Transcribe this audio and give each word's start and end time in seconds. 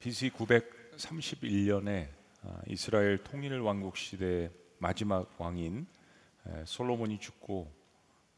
BC 0.00 0.30
931년에 0.30 2.08
아, 2.44 2.60
이스라엘 2.68 3.18
통일 3.24 3.58
왕국 3.58 3.96
시대의 3.96 4.48
마지막 4.78 5.28
왕인 5.38 5.88
에, 6.46 6.64
솔로몬이 6.64 7.18
죽고 7.18 7.68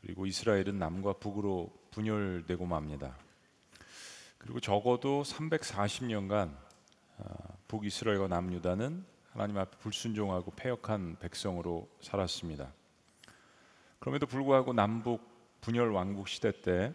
그리고 0.01 0.25
이스라엘은 0.25 0.79
남과 0.79 1.15
북으로 1.15 1.71
분열되고 1.91 2.65
맙니다. 2.65 3.15
그리고 4.39 4.59
적어도 4.59 5.23
340년간 5.23 6.57
아, 7.19 7.25
북이스라엘과 7.69 8.29
남유다는 8.29 9.05
하나님 9.33 9.59
앞에 9.59 9.77
불순종하고 9.81 10.53
패역한 10.53 11.19
백성으로 11.21 11.91
살았습니다. 12.01 12.73
그럼에도 13.99 14.27
불구하고 14.27 14.73
남북 14.73 15.29
분열 15.61 15.91
왕국 15.91 16.27
시대 16.27 16.59
때 16.63 16.95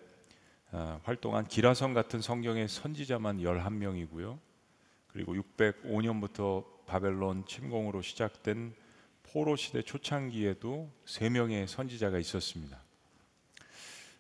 아, 0.72 1.00
활동한 1.04 1.46
기라성 1.46 1.94
같은 1.94 2.20
성경의 2.20 2.68
선지자만 2.68 3.38
11명이고요. 3.38 4.40
그리고 5.16 5.34
605년부터 5.34 6.66
바벨론 6.86 7.46
침공으로 7.48 8.02
시작된 8.02 8.76
포로 9.24 9.56
시대 9.56 9.82
초창기에도 9.82 10.92
세 11.06 11.30
명의 11.30 11.70
선지자가 11.70 12.20
있었습니다. 12.20 12.78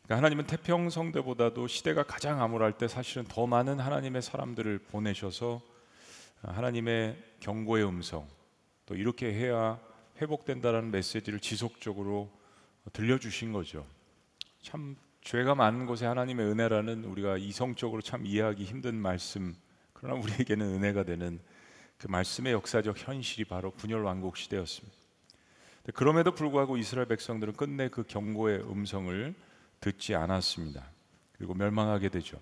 그러니까 0.03 0.15
하나님은 0.15 0.47
태평 0.47 0.89
성대보다도 0.89 1.67
시대가 1.67 2.03
가장 2.03 2.41
암울할 2.41 2.77
때 2.77 2.87
사실은 2.87 3.25
더 3.25 3.45
많은 3.45 3.81
하나님의 3.81 4.21
사람들을 4.21 4.79
보내셔서 4.87 5.61
하나님의 6.43 7.21
경고의 7.41 7.85
음성 7.85 8.25
또 8.85 8.95
이렇게 8.95 9.33
해야 9.33 9.77
회복된다라는 10.21 10.91
메시지를 10.91 11.41
지속적으로 11.41 12.31
들려주신 12.93 13.51
거죠. 13.51 13.85
참 14.61 14.95
죄가 15.23 15.55
많은 15.55 15.87
곳에 15.87 16.05
하나님의 16.05 16.45
은혜라는 16.45 17.03
우리가 17.03 17.35
이성적으로 17.35 18.01
참 18.01 18.25
이해하기 18.25 18.63
힘든 18.63 18.95
말씀 18.95 19.55
그러나 19.95 20.19
우리에게는 20.21 20.65
은혜가 20.75 21.03
되는 21.03 21.39
그 21.97 22.07
말씀의 22.07 22.53
역사적 22.53 23.07
현실이 23.07 23.45
바로 23.45 23.71
분열 23.71 24.03
왕국 24.03 24.37
시대였습니다. 24.37 24.95
그럼에도 25.93 26.33
불구하고 26.33 26.77
이스라엘 26.77 27.07
백성들은 27.07 27.53
끝내 27.53 27.89
그 27.89 28.03
경고의 28.03 28.59
음성을 28.61 29.33
듣지 29.79 30.15
않았습니다. 30.15 30.83
그리고 31.37 31.53
멸망하게 31.53 32.09
되죠. 32.09 32.39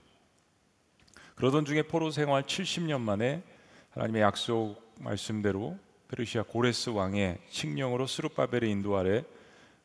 그러던 1.35 1.65
중에 1.65 1.83
포로 1.83 2.11
생활 2.11 2.43
70년 2.43 3.01
만에 3.01 3.43
하나님의 3.91 4.21
약속 4.21 4.81
말씀대로 4.99 5.77
페르시아 6.07 6.43
고레스 6.43 6.91
왕의 6.91 7.39
칙령으로 7.49 8.07
스룹바벨의 8.07 8.69
인도 8.71 8.97
아래 8.97 9.23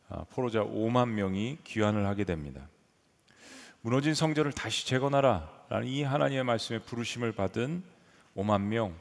아, 0.08 0.24
포로자 0.30 0.62
5만 0.62 1.11
명이 1.11 1.58
귀환을 1.64 2.06
하게 2.06 2.24
됩니다. 2.24 2.69
무너진 3.80 4.12
성전을 4.12 4.50
다시 4.52 4.86
재건하라 4.86 5.66
라는 5.68 5.86
이 5.86 6.02
하나님의 6.02 6.42
말씀에 6.42 6.80
부르심을 6.80 7.30
받은 7.30 7.84
5만 8.36 8.62
명 8.62 8.96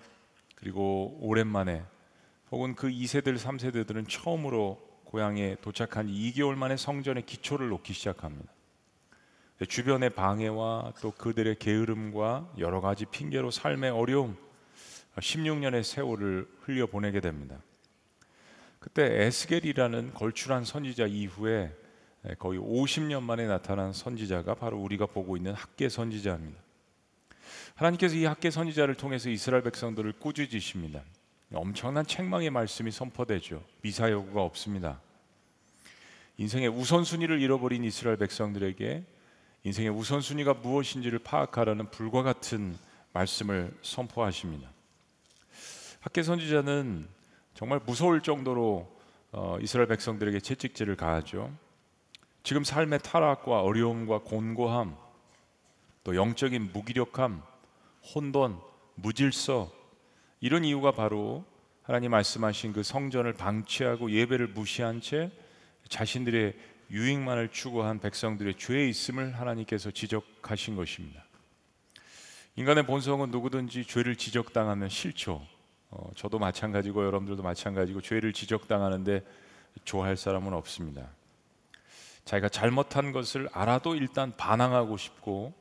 그리고 0.55 1.17
오랜만에 1.19 1.83
혹은 2.51 2.75
그 2.75 2.87
2세들 2.87 3.37
3세대들은 3.37 4.07
처음으로 4.07 4.79
고향에 5.05 5.55
도착한 5.61 6.07
2개월 6.07 6.55
만에 6.55 6.77
성전의 6.77 7.25
기초를 7.25 7.69
놓기 7.69 7.93
시작합니다. 7.93 8.51
주변의 9.67 10.11
방해와 10.11 10.93
또 11.01 11.09
그들의 11.11 11.57
게으름과 11.57 12.53
여러 12.59 12.79
가지 12.79 13.05
핑계로 13.05 13.49
삶의 13.49 13.89
어려움 13.89 14.37
16년의 15.15 15.81
세월을 15.81 16.47
흘려 16.61 16.85
보내게 16.85 17.19
됩니다. 17.19 17.57
그때 18.77 19.23
에스겔이라는 19.23 20.13
걸출한 20.13 20.63
선지자 20.63 21.07
이후에 21.07 21.65
네, 21.65 21.86
거의 22.35 22.59
50년 22.59 23.23
만에 23.23 23.47
나타난 23.47 23.93
선지자가 23.93 24.55
바로 24.55 24.79
우리가 24.79 25.05
보고 25.05 25.37
있는 25.37 25.53
학계 25.53 25.89
선지자입니다. 25.89 26.59
하나님께서 27.75 28.15
이 28.15 28.25
학계 28.25 28.49
선지자를 28.49 28.95
통해서 28.95 29.29
이스라엘 29.29 29.63
백성들을 29.63 30.13
꾸짖으십니다. 30.13 31.03
엄청난 31.53 32.05
책망의 32.05 32.49
말씀이 32.49 32.91
선포되죠. 32.91 33.63
미사 33.81 34.11
여구가 34.11 34.41
없습니다. 34.43 34.99
인생의 36.37 36.69
우선순위를 36.69 37.41
잃어버린 37.41 37.83
이스라엘 37.83 38.17
백성들에게 38.17 39.03
인생의 39.63 39.91
우선순위가 39.91 40.55
무엇인지를 40.55 41.19
파악하라는 41.19 41.89
불과 41.89 42.23
같은 42.23 42.77
말씀을 43.13 43.73
선포하십니다. 43.81 44.69
학계 45.99 46.23
선지자는 46.23 47.07
정말 47.53 47.79
무서울 47.85 48.21
정도로 48.21 48.95
어, 49.31 49.57
이스라엘 49.61 49.87
백성들에게 49.87 50.39
채찍질을 50.39 50.95
가하죠. 50.95 51.51
지금 52.47 52.63
삶의 52.63 52.99
타락과 52.99 53.61
어려움과 53.61 54.19
곤고함, 54.19 54.95
또 56.05 56.15
영적인 56.15 56.71
무기력함, 56.71 57.43
혼돈, 58.15 58.57
무질서 58.95 59.69
이런 60.39 60.63
이유가 60.63 60.93
바로 60.93 61.43
하나님 61.83 62.11
말씀하신 62.11 62.71
그 62.71 62.83
성전을 62.83 63.33
방치하고 63.33 64.11
예배를 64.11 64.47
무시한 64.47 65.01
채 65.01 65.29
자신들의 65.89 66.53
유익만을 66.89 67.49
추구한 67.51 67.99
백성들의 67.99 68.55
죄에 68.57 68.87
있음을 68.87 69.37
하나님께서 69.37 69.91
지적하신 69.91 70.77
것입니다. 70.77 71.25
인간의 72.55 72.85
본성은 72.85 73.29
누구든지 73.29 73.83
죄를 73.83 74.15
지적당하면 74.15 74.87
싫죠. 74.87 75.45
어, 75.89 76.11
저도 76.15 76.39
마찬가지고 76.39 77.05
여러분들도 77.07 77.43
마찬가지고 77.43 77.99
죄를 77.99 78.31
지적당하는데 78.31 79.21
좋아할 79.83 80.15
사람은 80.15 80.53
없습니다. 80.53 81.16
자기가 82.27 82.49
잘못한 82.49 83.13
것을 83.13 83.47
알아도 83.53 83.95
일단 83.95 84.33
반항하고 84.35 84.97
싶고 84.97 85.53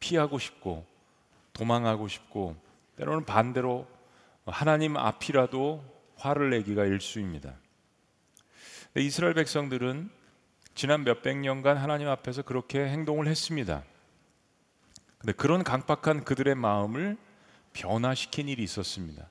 피하고 0.00 0.38
싶고 0.38 0.86
도망하고 1.52 2.08
싶고 2.08 2.56
때로는 2.96 3.26
반대로 3.26 3.86
하나님 4.46 4.96
앞이라도 4.96 5.84
화를 6.16 6.48
내기가 6.48 6.86
일수입니다. 6.86 7.54
이스라엘 8.96 9.34
백성들은 9.34 10.08
지난 10.74 11.04
몇백 11.04 11.36
년간 11.36 11.76
하나님 11.76 12.08
앞에서 12.08 12.40
그렇게 12.40 12.86
행동을 12.86 13.26
했습니다. 13.28 13.84
근데 15.18 15.32
그런 15.34 15.62
강박한 15.62 16.24
그들의 16.24 16.54
마음을 16.54 17.18
변화시킨 17.74 18.48
일이 18.48 18.62
있었습니다. 18.62 19.28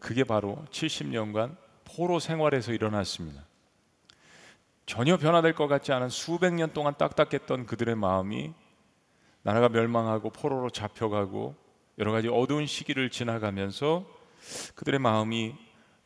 그게 0.00 0.24
바로 0.24 0.64
70년간 0.72 1.56
포로 1.84 2.18
생활에서 2.18 2.72
일어났습니다. 2.72 3.44
전혀 4.90 5.16
변화될 5.16 5.54
것 5.54 5.68
같지 5.68 5.92
않은 5.92 6.08
수백 6.08 6.52
년 6.52 6.72
동안 6.72 6.94
딱딱했던 6.98 7.66
그들의 7.66 7.94
마음이 7.94 8.52
나라가 9.42 9.68
멸망하고 9.68 10.30
포로로 10.30 10.68
잡혀가고 10.68 11.54
여러 11.98 12.10
가지 12.10 12.26
어두운 12.26 12.66
시기를 12.66 13.08
지나가면서 13.08 14.04
그들의 14.74 14.98
마음이 14.98 15.54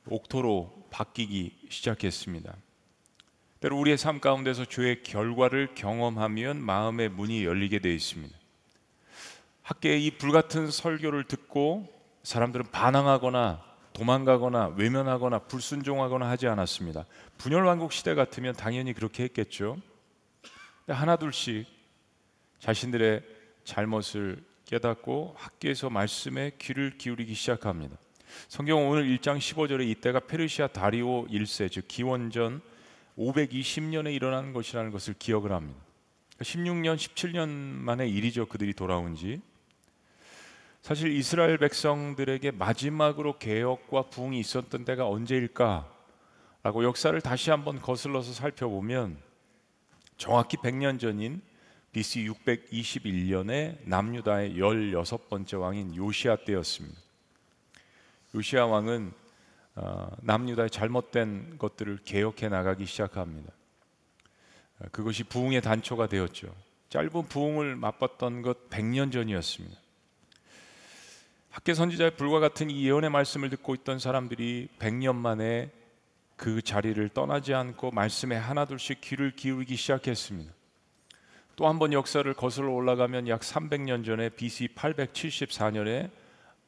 옥토로 0.06 0.84
바뀌기 0.90 1.60
시작했습니다. 1.70 2.54
때로 3.60 3.78
우리의 3.78 3.96
삶 3.96 4.20
가운데서 4.20 4.66
죄의 4.66 5.02
결과를 5.02 5.74
경험하면 5.74 6.60
마음의 6.60 7.08
문이 7.08 7.42
열리게 7.42 7.78
되어 7.78 7.92
있습니다. 7.92 8.36
학계의 9.62 10.04
이 10.04 10.10
불같은 10.18 10.70
설교를 10.70 11.24
듣고 11.24 11.88
사람들은 12.22 12.70
반항하거나 12.70 13.64
도망가거나 13.94 14.74
외면하거나 14.76 15.38
불순종하거나 15.40 16.28
하지 16.28 16.48
않았습니다. 16.48 17.06
분열 17.38 17.64
왕국 17.64 17.92
시대 17.92 18.14
같으면 18.14 18.54
당연히 18.54 18.92
그렇게 18.92 19.22
했겠죠. 19.22 19.78
하나 20.88 21.16
둘씩 21.16 21.66
자신들의 22.58 23.22
잘못을 23.64 24.44
깨닫고 24.66 25.36
학교에서 25.38 25.90
말씀에 25.90 26.52
귀를 26.58 26.98
기울이기 26.98 27.34
시작합니다. 27.34 27.96
성경 28.48 28.90
오늘 28.90 29.04
1장 29.04 29.38
15절에 29.38 29.88
이때가 29.88 30.20
페르시아 30.20 30.66
다리오 30.68 31.26
1세 31.28 31.70
즉 31.70 31.86
기원전 31.86 32.62
520년에 33.16 34.12
일어난 34.12 34.52
것이라는 34.52 34.90
것을 34.90 35.14
기억을 35.18 35.52
합니다. 35.52 35.80
16년 36.40 36.96
17년 36.96 37.48
만의 37.48 38.10
일이죠. 38.10 38.46
그들이 38.46 38.72
돌아온 38.72 39.14
지. 39.14 39.40
사실 40.84 41.12
이스라엘 41.12 41.56
백성들에게 41.56 42.50
마지막으로 42.50 43.38
개혁과 43.38 44.10
부흥이 44.10 44.38
있었던 44.40 44.84
때가 44.84 45.08
언제일까? 45.08 45.90
라고 46.62 46.84
역사를 46.84 47.18
다시 47.22 47.48
한번 47.48 47.80
거슬러서 47.80 48.34
살펴보면 48.34 49.16
정확히 50.18 50.58
100년 50.58 51.00
전인 51.00 51.40
BC 51.92 52.28
621년에 52.28 53.78
남유다의 53.86 54.56
16번째 54.56 55.58
왕인 55.58 55.96
요시아 55.96 56.36
때였습니다. 56.44 57.00
요시아 58.34 58.66
왕은 58.66 59.14
어, 59.76 60.10
남유다의 60.20 60.68
잘못된 60.68 61.56
것들을 61.56 62.00
개혁해 62.04 62.50
나가기 62.50 62.84
시작합니다. 62.84 63.50
그것이 64.92 65.24
부흥의 65.24 65.62
단초가 65.62 66.08
되었죠. 66.08 66.54
짧은 66.90 67.28
부흥을 67.30 67.74
맛봤던 67.74 68.42
것 68.42 68.68
100년 68.68 69.10
전이었습니다. 69.10 69.83
학계 71.54 71.72
선지자의 71.72 72.16
불과 72.16 72.40
같은 72.40 72.68
이 72.68 72.84
예언의 72.84 73.10
말씀을 73.10 73.48
듣고 73.48 73.76
있던 73.76 74.00
사람들이 74.00 74.68
100년 74.80 75.14
만에 75.14 75.70
그 76.34 76.60
자리를 76.60 77.08
떠나지 77.10 77.54
않고 77.54 77.92
말씀에 77.92 78.34
하나둘씩 78.34 79.00
귀를 79.00 79.30
기울이기 79.36 79.76
시작했습니다. 79.76 80.52
또 81.54 81.66
한 81.68 81.78
번 81.78 81.92
역사를 81.92 82.34
거슬러 82.34 82.72
올라가면 82.72 83.28
약 83.28 83.42
300년 83.42 84.04
전에 84.04 84.30
BC 84.30 84.70
874년에 84.74 86.10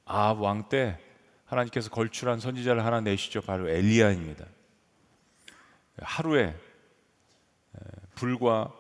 아합 0.04 0.40
왕 0.40 0.68
때 0.68 1.00
하나님께서 1.46 1.90
걸출한 1.90 2.38
선지자를 2.38 2.84
하나 2.84 3.00
내시죠. 3.00 3.40
바로 3.42 3.68
엘리야입니다. 3.68 4.44
하루에 5.98 6.54
불과 8.14 8.72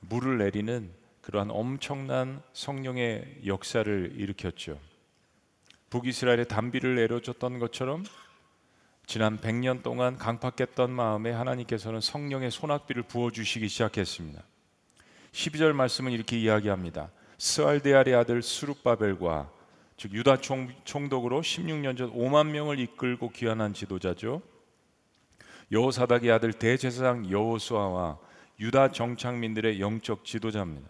물을 0.00 0.38
내리는 0.38 0.90
그러한 1.20 1.52
엄청난 1.52 2.42
성령의 2.52 3.42
역사를 3.46 4.12
일으켰죠. 4.16 4.76
북이스라엘에 5.92 6.44
단비를 6.44 6.94
내려줬던 6.94 7.58
것처럼 7.58 8.02
지난 9.04 9.38
100년 9.38 9.82
동안 9.82 10.16
강팍했던 10.16 10.90
마음에 10.90 11.30
하나님께서는 11.32 12.00
성령의 12.00 12.50
소낙비를 12.50 13.02
부어 13.02 13.30
주시기 13.30 13.68
시작했습니다. 13.68 14.42
12절 15.32 15.72
말씀은 15.72 16.12
이렇게 16.12 16.38
이야기합니다. 16.38 17.10
스알데알의 17.36 18.14
아들 18.14 18.42
스룹바벨과 18.42 19.50
즉 19.98 20.14
유다 20.14 20.38
총, 20.38 20.72
총독으로 20.84 21.42
16년 21.42 21.98
전 21.98 22.10
5만 22.10 22.46
명을 22.46 22.78
이끌고 22.78 23.28
귀환한 23.28 23.74
지도자죠. 23.74 24.40
여호사닥의 25.70 26.32
아들 26.32 26.54
대제사장 26.54 27.30
여호수아와 27.30 28.18
유다 28.60 28.92
정착민들의 28.92 29.78
영적 29.78 30.24
지도자입니다. 30.24 30.88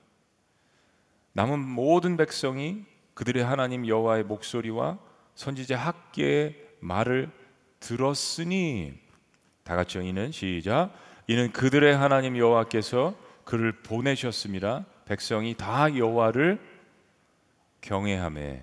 남은 1.33 1.59
모든 1.59 2.17
백성이 2.17 2.85
그들의 3.23 3.45
하나님 3.45 3.87
여호와의 3.87 4.25
목소리와 4.25 4.99
선지자 5.37 5.79
학계의 5.79 6.57
말을 6.81 7.31
들었으니 7.79 8.95
다 9.63 9.77
같이 9.77 10.01
이는 10.01 10.33
시작 10.33 10.93
이는 11.29 11.53
그들의 11.53 11.97
하나님 11.97 12.37
여호와께서 12.37 13.15
그를 13.45 13.71
보내셨습니다. 13.71 14.87
백성이 15.05 15.55
다 15.55 15.97
여호와를 15.97 16.59
경외함에 17.81 18.61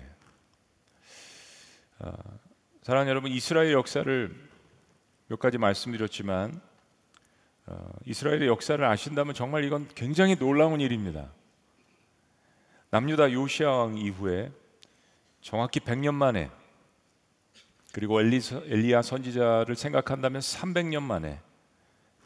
어, 2.00 2.12
사랑하는 2.82 3.08
여러분 3.08 3.30
이스라엘 3.30 3.72
역사를 3.72 4.48
몇 5.28 5.38
가지 5.38 5.56
말씀드렸지만 5.56 6.60
어, 7.64 7.88
이스라엘의 8.04 8.46
역사를 8.48 8.84
아신다면 8.84 9.32
정말 9.32 9.64
이건 9.64 9.88
굉장히 9.94 10.36
놀라운 10.36 10.82
일입니다. 10.82 11.30
남유다 12.90 13.32
요시아 13.32 13.70
왕 13.70 13.96
이후에 13.96 14.50
정확히 15.40 15.78
100년 15.80 16.12
만에 16.14 16.50
그리고 17.92 18.20
엘리, 18.20 18.40
엘리야 18.66 19.02
선지자를 19.02 19.76
생각한다면 19.76 20.40
300년 20.40 21.02
만에 21.02 21.40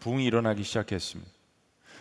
부흥이 0.00 0.24
일어나기 0.24 0.62
시작했습니다. 0.62 1.30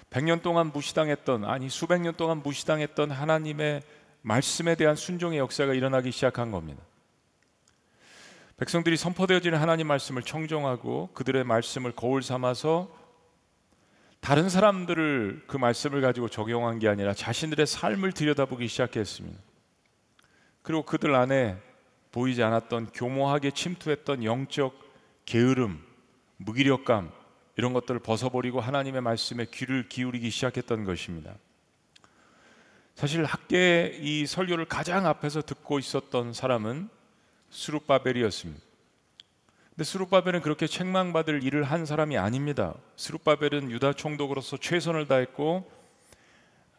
100년 0.09 0.41
동안 0.41 0.71
무시당했던 0.71 1.45
아니 1.45 1.69
수백 1.69 2.01
년 2.01 2.13
동안 2.15 2.41
무시당했던 2.41 3.11
하나님의 3.11 3.81
말씀에 4.21 4.75
대한 4.75 4.95
순종의 4.95 5.39
역사가 5.39 5.73
일어나기 5.73 6.11
시작한 6.11 6.51
겁니다. 6.51 6.81
백성들이 8.57 8.95
선포되어지는 8.95 9.57
하나님 9.57 9.87
말씀을 9.87 10.21
청정하고 10.21 11.09
그들의 11.13 11.43
말씀을 11.43 11.91
거울 11.91 12.23
삼아서 12.23 13.02
다른 14.23 14.47
사람들을 14.47 15.43
그 15.47 15.57
말씀을 15.57 15.99
가지고 15.99 16.29
적용한 16.29 16.79
게 16.79 16.87
아니라 16.87 17.13
자신들의 17.13 17.67
삶을 17.67 18.13
들여다보기 18.13 18.69
시작했습니다. 18.69 19.37
그리고 20.61 20.83
그들 20.83 21.13
안에 21.13 21.57
보이지 22.13 22.41
않았던 22.41 22.91
교모하게 22.93 23.51
침투했던 23.51 24.23
영적 24.23 24.79
게으름, 25.25 25.83
무기력감 26.37 27.11
이런 27.57 27.73
것들을 27.73 27.99
벗어버리고 27.99 28.61
하나님의 28.61 29.01
말씀에 29.01 29.45
귀를 29.51 29.89
기울이기 29.89 30.29
시작했던 30.29 30.85
것입니다. 30.85 31.35
사실 32.95 33.25
학계의 33.25 33.99
이 34.01 34.25
설교를 34.25 34.63
가장 34.69 35.05
앞에서 35.05 35.41
듣고 35.41 35.79
있었던 35.79 36.31
사람은 36.31 36.87
수룹바벨이었습니다. 37.49 38.62
근데 39.73 39.85
스룹바벨은 39.85 40.41
그렇게 40.41 40.67
책망받을 40.67 41.43
일을 41.43 41.63
한 41.63 41.87
사람이 41.87 42.15
아닙니다. 42.15 42.75
스룹바벨은 42.95 43.71
유다 43.71 43.93
총독으로서 43.93 44.57
최선을 44.57 45.07
다했고 45.07 45.67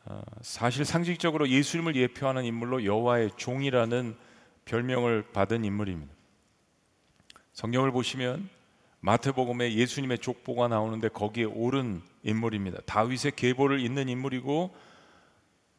어, 0.05 0.23
사실 0.43 0.85
상징적으로 0.85 1.49
예수님을 1.49 1.97
예표하는 1.97 2.45
인물로 2.45 2.85
여호와의 2.85 3.33
종이라는 3.37 4.17
별명을 4.65 5.25
받은 5.33 5.65
인물입니다. 5.65 6.15
성경을 7.53 7.91
보시면 7.91 8.49
마태복음에 9.01 9.75
예수님의 9.75 10.19
족보가 10.21 10.69
나오는데 10.69 11.09
거기에 11.09 11.45
옳은 11.47 12.01
인물입니다. 12.23 12.81
다윗의 12.87 13.33
계보를 13.35 13.81
잇는 13.81 14.09
인물이고 14.09 14.73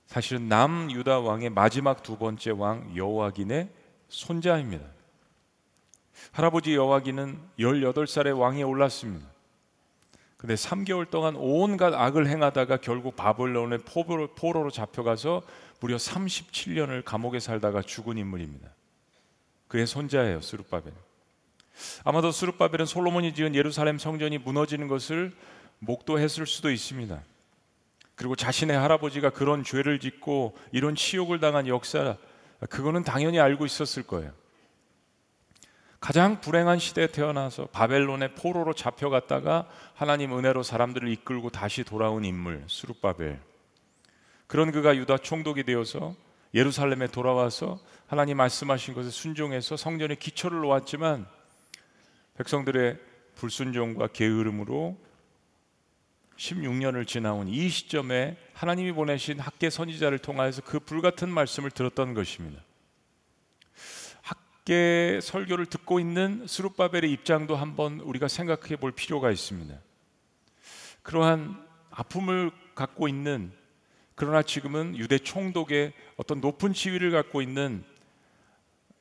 사실은 0.08 0.50
남 0.50 0.92
유다 0.92 1.22
왕의 1.22 1.52
마지막 1.52 2.04
두 2.04 2.18
번째 2.18 2.52
왕 2.52 2.94
여호와긴의 2.94 3.70
손자입니다. 4.10 4.95
할아버지 6.32 6.76
여호와기는 6.76 7.40
18살에 7.60 8.38
왕에 8.38 8.64
올랐습니다. 8.64 9.28
근데 10.38 10.56
3개월 10.56 11.10
동안 11.10 11.36
온갖 11.38 11.94
악을 11.94 12.28
행하다가 12.28 12.78
결국 12.78 13.16
바벨론의 13.16 13.80
포로로, 13.80 14.70
잡혀가서 14.70 15.42
무려 15.80 15.96
37년을 15.96 17.04
감옥에 17.04 17.40
살다가 17.40 17.82
죽은 17.82 18.18
인물입니다. 18.18 18.70
그의 19.68 19.88
손자예요, 19.88 20.42
수르바벨. 20.42 20.94
아마도 22.04 22.32
수르바벨은 22.32 22.86
솔로몬이 22.86 23.34
지은 23.34 23.56
예루살렘 23.56 23.98
성전이 23.98 24.38
무너지는 24.38 24.88
것을 24.88 25.34
목도했을 25.80 26.46
수도 26.46 26.72
있습니다. 26.72 27.22
그리고 28.16 28.36
자신의 28.36 28.78
할아버지가 28.78 29.32
그런 29.32 29.64
죄를 29.64 30.00
짓고 30.00 30.56
이런 30.72 30.96
치욕을 30.96 31.40
당한 31.40 31.68
역사, 31.68 32.18
그거는 32.70 33.04
당연히 33.04 33.40
알고 33.40 33.66
있었을 33.66 34.04
거예요. 34.04 34.32
가장 36.06 36.40
불행한 36.40 36.78
시대에 36.78 37.08
태어나서 37.08 37.66
바벨론의 37.72 38.36
포로로 38.36 38.74
잡혀갔다가 38.74 39.68
하나님 39.96 40.38
은혜로 40.38 40.62
사람들을 40.62 41.10
이끌고 41.10 41.50
다시 41.50 41.84
돌아온 41.84 42.24
인물 42.24 42.64
수룹바벨. 42.68 43.40
그런 44.46 44.72
그가 44.72 44.96
유다 44.98 45.18
총독이 45.18 45.64
되어서 45.64 46.14
예루살렘에 46.54 47.08
돌아와서 47.08 47.80
하나님 48.06 48.38
말씀하신 48.38 48.94
것에 48.94 49.10
순종해서 49.10 49.78
성전의 49.78 50.18
기초를 50.18 50.60
놓았지만 50.60 51.26
백성들의 52.36 53.00
불순종과 53.34 54.10
게으름으로 54.14 54.96
16년을 56.38 57.08
지나온 57.08 57.48
이 57.48 57.68
시점에 57.68 58.38
하나님이 58.54 58.92
보내신 58.92 59.40
학계 59.40 59.72
선지자를 59.72 60.20
통하여서 60.20 60.62
그 60.66 60.80
불같은 60.80 61.30
말씀을 61.30 61.72
들었던 61.72 62.14
것입니다. 62.14 62.62
함께 64.66 65.20
설교를 65.22 65.68
듣고 65.68 66.00
있는 66.00 66.48
스룹바벨의 66.48 67.12
입장도 67.12 67.56
한번 67.56 68.00
우리가 68.00 68.28
생각해 68.28 68.78
볼 68.78 68.92
필요가 68.92 69.30
있습니다. 69.30 69.76
그러한 71.04 71.64
아픔을 71.92 72.50
갖고 72.74 73.08
있는 73.08 73.52
그러나 74.16 74.42
지금은 74.42 74.98
유대 74.98 75.20
총독의 75.20 75.94
어떤 76.18 76.42
높은 76.42 76.74
지위를 76.74 77.12
갖고 77.12 77.44
있는 77.44 77.84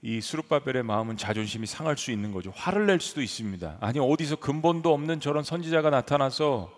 이 0.03 0.21
수룹바벨의 0.21 0.83
마음은 0.83 1.17
자존심이 1.17 1.67
상할 1.67 1.97
수 1.97 2.11
있는 2.11 2.31
거죠. 2.31 2.51
화를 2.55 2.85
낼 2.85 3.01
수도 3.01 3.23
있습니다. 3.23 3.79
아니 3.81 3.99
어디서 3.99 4.37
근본도 4.37 4.93
없는 4.93 5.21
저런 5.21 5.45
선지자가 5.45 5.89
나타나서 5.89 6.71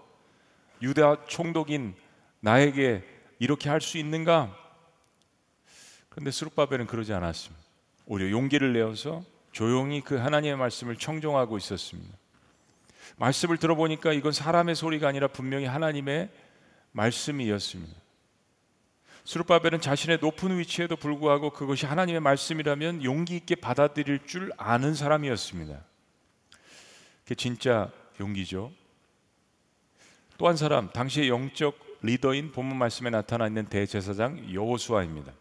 유대 0.81 1.02
총독인 1.26 1.97
나에게 2.38 3.02
이렇게 3.40 3.69
할 3.69 3.81
수 3.81 3.99
있는가? 3.99 4.57
그런데 6.09 6.31
수룹바벨은 6.31 6.87
그러지 6.87 7.12
않았습니다. 7.12 7.65
오히려 8.07 8.31
용기를 8.31 8.73
내어서 8.73 9.25
조용히 9.53 10.01
그 10.01 10.17
하나님의 10.17 10.57
말씀을 10.57 10.97
청종하고 10.97 11.57
있었습니다. 11.59 12.17
말씀을 13.17 13.57
들어보니까 13.57 14.13
이건 14.13 14.33
사람의 14.33 14.75
소리가 14.75 15.09
아니라 15.09 15.29
분명히 15.29 15.65
하나님의 15.65 16.31
말씀이었습니다. 16.93 17.95
수르바벨은 19.25 19.81
자신의 19.81 20.19
높은 20.21 20.57
위치에도 20.59 20.97
불구하고 20.97 21.51
그것이 21.51 21.85
하나님의 21.87 22.21
말씀이라면 22.21 23.03
용기 23.03 23.37
있게 23.37 23.57
받아들일 23.57 24.25
줄 24.25 24.53
아는 24.57 24.95
사람이었습니다. 24.95 25.83
그게 27.25 27.35
진짜 27.35 27.91
용기죠. 28.21 28.73
또 30.39 30.47
한 30.47 30.57
사람, 30.57 30.91
당시의 30.93 31.29
영적 31.29 31.99
리더인 32.03 32.53
본문 32.53 32.77
말씀에 32.77 33.11
나타나 33.11 33.47
있는 33.47 33.65
대제사장 33.67 34.53
여호수아입니다. 34.53 35.33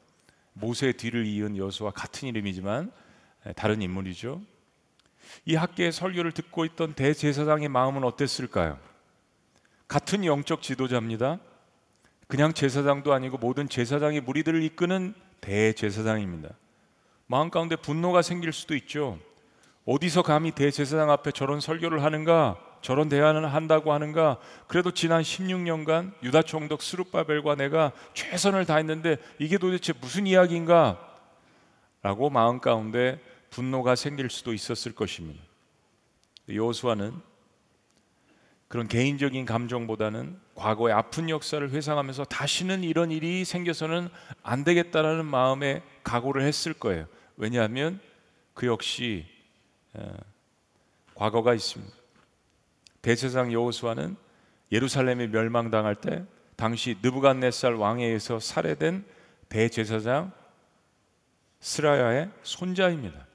모세의 0.55 0.93
뒤를 0.93 1.25
이은 1.25 1.57
여수와 1.57 1.91
같은 1.91 2.27
이름이지만 2.27 2.91
다른 3.55 3.81
인물이죠. 3.81 4.41
이 5.45 5.55
학계의 5.55 5.91
설교를 5.91 6.31
듣고 6.31 6.65
있던 6.65 6.93
대제사장의 6.93 7.69
마음은 7.69 8.03
어땠을까요? 8.03 8.79
같은 9.87 10.25
영적 10.25 10.61
지도자입니다. 10.61 11.39
그냥 12.27 12.53
제사장도 12.53 13.13
아니고 13.13 13.37
모든 13.37 13.69
제사장이 13.69 14.21
무리들을 14.21 14.63
이끄는 14.63 15.13
대제사장입니다. 15.41 16.49
마음 17.27 17.49
가운데 17.49 17.75
분노가 17.75 18.21
생길 18.21 18.51
수도 18.53 18.75
있죠. 18.75 19.19
어디서 19.85 20.23
감히 20.23 20.51
대제사장 20.51 21.11
앞에 21.11 21.31
저런 21.31 21.59
설교를 21.59 22.03
하는가? 22.03 22.57
저런 22.85 23.09
대안을 23.09 23.51
한다고 23.51 23.93
하는가? 23.93 24.37
그래도 24.67 24.91
지난 24.91 25.23
16년간 25.23 26.13
유다 26.21 26.43
총독 26.43 26.83
스룹바벨과 26.83 27.55
내가 27.55 27.91
최선을 28.13 28.67
다했는데 28.67 29.17
이게 29.39 29.57
도대체 29.57 29.91
무슨 29.99 30.27
이야기인가? 30.27 30.99
라고 32.03 32.29
마음 32.29 32.59
가운데 32.59 33.19
분노가 33.49 33.95
생길 33.95 34.29
수도 34.29 34.53
있었을 34.53 34.93
것입니다. 34.93 35.41
여호수아는 36.47 37.19
그런 38.67 38.87
개인적인 38.87 39.47
감정보다는 39.47 40.39
과거의 40.53 40.93
아픈 40.93 41.31
역사를 41.31 41.67
회상하면서 41.67 42.25
다시는 42.25 42.83
이런 42.83 43.09
일이 43.09 43.45
생겨서는 43.45 44.09
안 44.43 44.63
되겠다라는 44.63 45.25
마음에 45.25 45.81
각오를 46.03 46.43
했을 46.43 46.75
거예요. 46.75 47.07
왜냐하면 47.35 47.99
그 48.53 48.67
역시 48.67 49.25
과거가 51.15 51.55
있습니다. 51.55 52.04
대제사장 53.05 53.53
여호수아는 53.53 54.15
예루살렘이 54.71 55.27
멸망당할 55.27 55.93
때 55.93 56.23
당시 56.55 56.97
느부갓네살 57.03 57.75
왕에 57.75 58.03
의해서 58.03 58.39
살해된 58.39 59.05
대제사장 59.47 60.31
스라야의 61.59 62.31
손자입니다. 62.41 63.27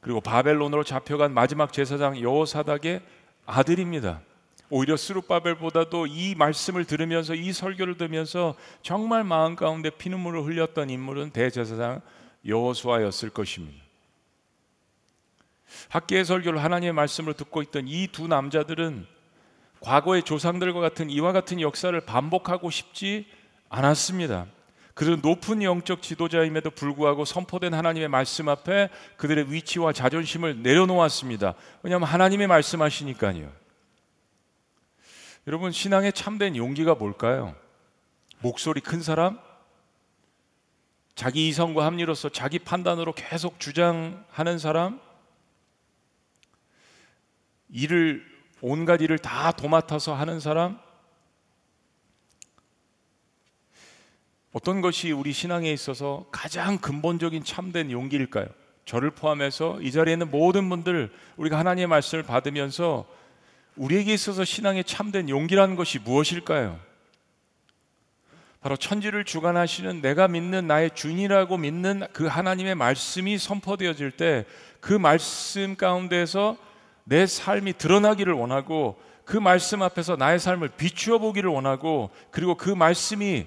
그리고 0.00 0.20
바벨론으로 0.20 0.84
잡혀간 0.84 1.34
마지막 1.34 1.72
제사장 1.72 2.20
여호사닥의 2.20 3.02
아들입니다. 3.46 4.20
오히려 4.70 4.96
스룹바벨보다도 4.96 6.06
이 6.06 6.36
말씀을 6.36 6.84
들으면서 6.84 7.34
이 7.34 7.52
설교를 7.52 7.96
들으면서 7.96 8.54
정말 8.80 9.24
마음 9.24 9.56
가운데 9.56 9.90
피눈물을 9.90 10.44
흘렸던 10.44 10.88
인물은 10.88 11.30
대제사장 11.30 12.00
여호수아였을 12.46 13.30
것입니다. 13.30 13.81
학계의 15.88 16.24
설교를 16.24 16.62
하나님의 16.62 16.92
말씀을 16.92 17.34
듣고 17.34 17.62
있던 17.62 17.86
이 17.88 18.08
두 18.12 18.28
남자들은 18.28 19.06
과거의 19.80 20.22
조상들과 20.22 20.80
같은 20.80 21.10
이와 21.10 21.32
같은 21.32 21.60
역사를 21.60 21.98
반복하고 22.00 22.70
싶지 22.70 23.26
않았습니다. 23.68 24.46
그들은 24.94 25.20
높은 25.22 25.62
영적 25.62 26.02
지도자임에도 26.02 26.70
불구하고 26.70 27.24
선포된 27.24 27.72
하나님의 27.74 28.08
말씀 28.08 28.48
앞에 28.48 28.90
그들의 29.16 29.50
위치와 29.50 29.92
자존심을 29.92 30.62
내려놓았습니다. 30.62 31.54
왜냐하면 31.82 32.08
하나님의 32.08 32.46
말씀하시니까요. 32.46 33.50
여러분 35.46 35.72
신앙의 35.72 36.12
참된 36.12 36.54
용기가 36.56 36.94
뭘까요? 36.94 37.54
목소리 38.40 38.80
큰 38.80 39.02
사람, 39.02 39.38
자기 41.14 41.48
이성과 41.48 41.84
합리로서 41.84 42.28
자기 42.28 42.58
판단으로 42.58 43.12
계속 43.14 43.58
주장하는 43.58 44.58
사람, 44.58 45.00
일을 47.72 48.24
온갖 48.60 49.00
일을 49.00 49.18
다 49.18 49.50
도맡아서 49.50 50.14
하는 50.14 50.38
사람, 50.38 50.78
어떤 54.52 54.80
것이 54.80 55.10
우리 55.10 55.32
신앙에 55.32 55.72
있어서 55.72 56.26
가장 56.30 56.78
근본적인 56.78 57.42
참된 57.42 57.90
용기일까요? 57.90 58.46
저를 58.84 59.10
포함해서 59.10 59.80
이 59.80 59.90
자리에 59.90 60.14
있는 60.14 60.30
모든 60.30 60.68
분들 60.68 61.10
우리가 61.36 61.58
하나님의 61.58 61.86
말씀을 61.86 62.22
받으면서 62.22 63.06
우리에게 63.76 64.12
있어서 64.12 64.44
신앙의 64.44 64.84
참된 64.84 65.28
용기라는 65.28 65.74
것이 65.76 65.98
무엇일까요? 65.98 66.78
바로 68.60 68.76
천지를 68.76 69.24
주관하시는 69.24 70.02
내가 70.02 70.28
믿는 70.28 70.66
나의 70.66 70.90
주인이라고 70.94 71.56
믿는 71.56 72.06
그 72.12 72.26
하나님의 72.26 72.74
말씀이 72.74 73.38
선포되어질 73.38 74.12
때 74.12 74.46
그 74.82 74.92
말씀 74.92 75.76
가운데서 75.76 76.58
내 77.04 77.26
삶이 77.26 77.74
드러나기를 77.74 78.32
원하고 78.32 79.00
그 79.24 79.36
말씀 79.36 79.82
앞에서 79.82 80.16
나의 80.16 80.38
삶을 80.38 80.70
비추어 80.76 81.18
보기를 81.18 81.50
원하고 81.50 82.10
그리고 82.30 82.56
그 82.56 82.70
말씀이 82.70 83.46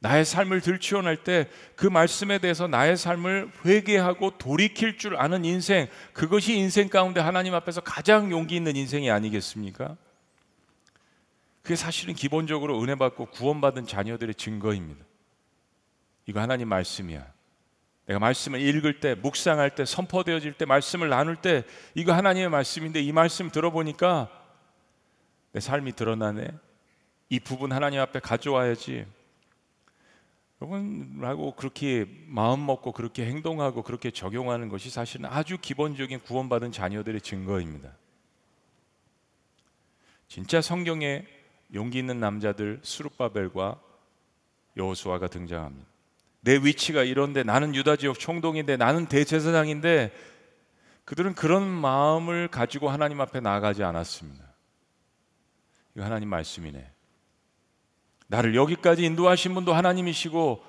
나의 0.00 0.24
삶을 0.24 0.60
들추어낼 0.60 1.16
때 1.18 1.48
그 1.76 1.86
말씀에 1.86 2.38
대해서 2.38 2.68
나의 2.68 2.96
삶을 2.96 3.50
회개하고 3.64 4.38
돌이킬 4.38 4.96
줄 4.96 5.16
아는 5.16 5.44
인생 5.44 5.88
그것이 6.12 6.56
인생 6.56 6.88
가운데 6.88 7.20
하나님 7.20 7.54
앞에서 7.54 7.80
가장 7.80 8.30
용기 8.30 8.56
있는 8.56 8.76
인생이 8.76 9.10
아니겠습니까? 9.10 9.96
그게 11.62 11.76
사실은 11.76 12.14
기본적으로 12.14 12.80
은혜 12.82 12.94
받고 12.94 13.26
구원받은 13.26 13.86
자녀들의 13.86 14.34
증거입니다. 14.34 15.04
이거 16.26 16.40
하나님 16.40 16.68
말씀이야. 16.68 17.26
내가 18.06 18.18
말씀을 18.18 18.60
읽을 18.60 19.00
때, 19.00 19.14
묵상할 19.14 19.74
때, 19.74 19.84
선포되어질 19.84 20.54
때, 20.54 20.66
말씀을 20.66 21.08
나눌 21.08 21.36
때 21.36 21.64
이거 21.94 22.12
하나님의 22.12 22.50
말씀인데 22.50 23.00
이 23.00 23.12
말씀 23.12 23.50
들어보니까 23.50 24.30
내 25.52 25.60
삶이 25.60 25.92
드러나네. 25.92 26.48
이 27.30 27.40
부분 27.40 27.72
하나님 27.72 28.00
앞에 28.00 28.20
가져와야지. 28.20 29.06
여러분하고 30.60 31.52
그렇게 31.52 32.06
마음 32.26 32.64
먹고 32.66 32.92
그렇게 32.92 33.26
행동하고 33.26 33.82
그렇게 33.82 34.10
적용하는 34.10 34.68
것이 34.68 34.90
사실은 34.90 35.26
아주 35.26 35.58
기본적인 35.58 36.20
구원받은 36.20 36.72
자녀들의 36.72 37.20
증거입니다. 37.20 37.90
진짜 40.28 40.60
성경에 40.60 41.26
용기 41.74 41.98
있는 41.98 42.20
남자들 42.20 42.80
수룹바벨과 42.82 43.80
여호수아가 44.76 45.28
등장합니다. 45.28 45.93
내 46.44 46.56
위치가 46.56 47.02
이런데 47.02 47.42
나는 47.42 47.74
유다 47.74 47.96
지역 47.96 48.18
총동인데 48.18 48.76
나는 48.76 49.06
대제사장인데 49.06 50.12
그들은 51.06 51.34
그런 51.34 51.66
마음을 51.66 52.48
가지고 52.48 52.90
하나님 52.90 53.20
앞에 53.20 53.40
나아가지 53.40 53.82
않았습니다. 53.82 54.44
이거 55.94 56.04
하나님 56.04 56.28
말씀이네. 56.28 56.90
나를 58.26 58.54
여기까지 58.54 59.04
인도하신 59.04 59.54
분도 59.54 59.74
하나님이시고 59.74 60.62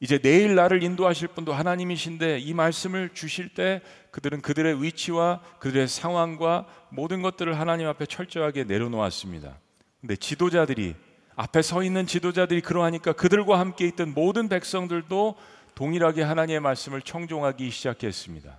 이제 0.00 0.18
내일 0.18 0.54
나를 0.54 0.82
인도하실 0.82 1.28
분도 1.28 1.52
하나님이신데 1.52 2.38
이 2.38 2.54
말씀을 2.54 3.10
주실 3.10 3.50
때 3.50 3.82
그들은 4.10 4.40
그들의 4.40 4.82
위치와 4.82 5.40
그들의 5.60 5.86
상황과 5.86 6.66
모든 6.88 7.22
것들을 7.22 7.58
하나님 7.58 7.86
앞에 7.88 8.06
철저하게 8.06 8.64
내려놓았습니다. 8.64 9.58
근데 10.00 10.16
지도자들이 10.16 10.94
앞에 11.34 11.62
서 11.62 11.82
있는 11.82 12.06
지도자들이 12.06 12.60
그러하니까 12.60 13.12
그들과 13.12 13.58
함께 13.58 13.86
있던 13.88 14.14
모든 14.14 14.48
백성들도 14.48 15.36
동일하게 15.74 16.22
하나님의 16.22 16.60
말씀을 16.60 17.00
청종하기 17.02 17.70
시작했습니다. 17.70 18.58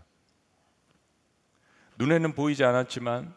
눈에는 1.98 2.34
보이지 2.34 2.64
않았지만 2.64 3.34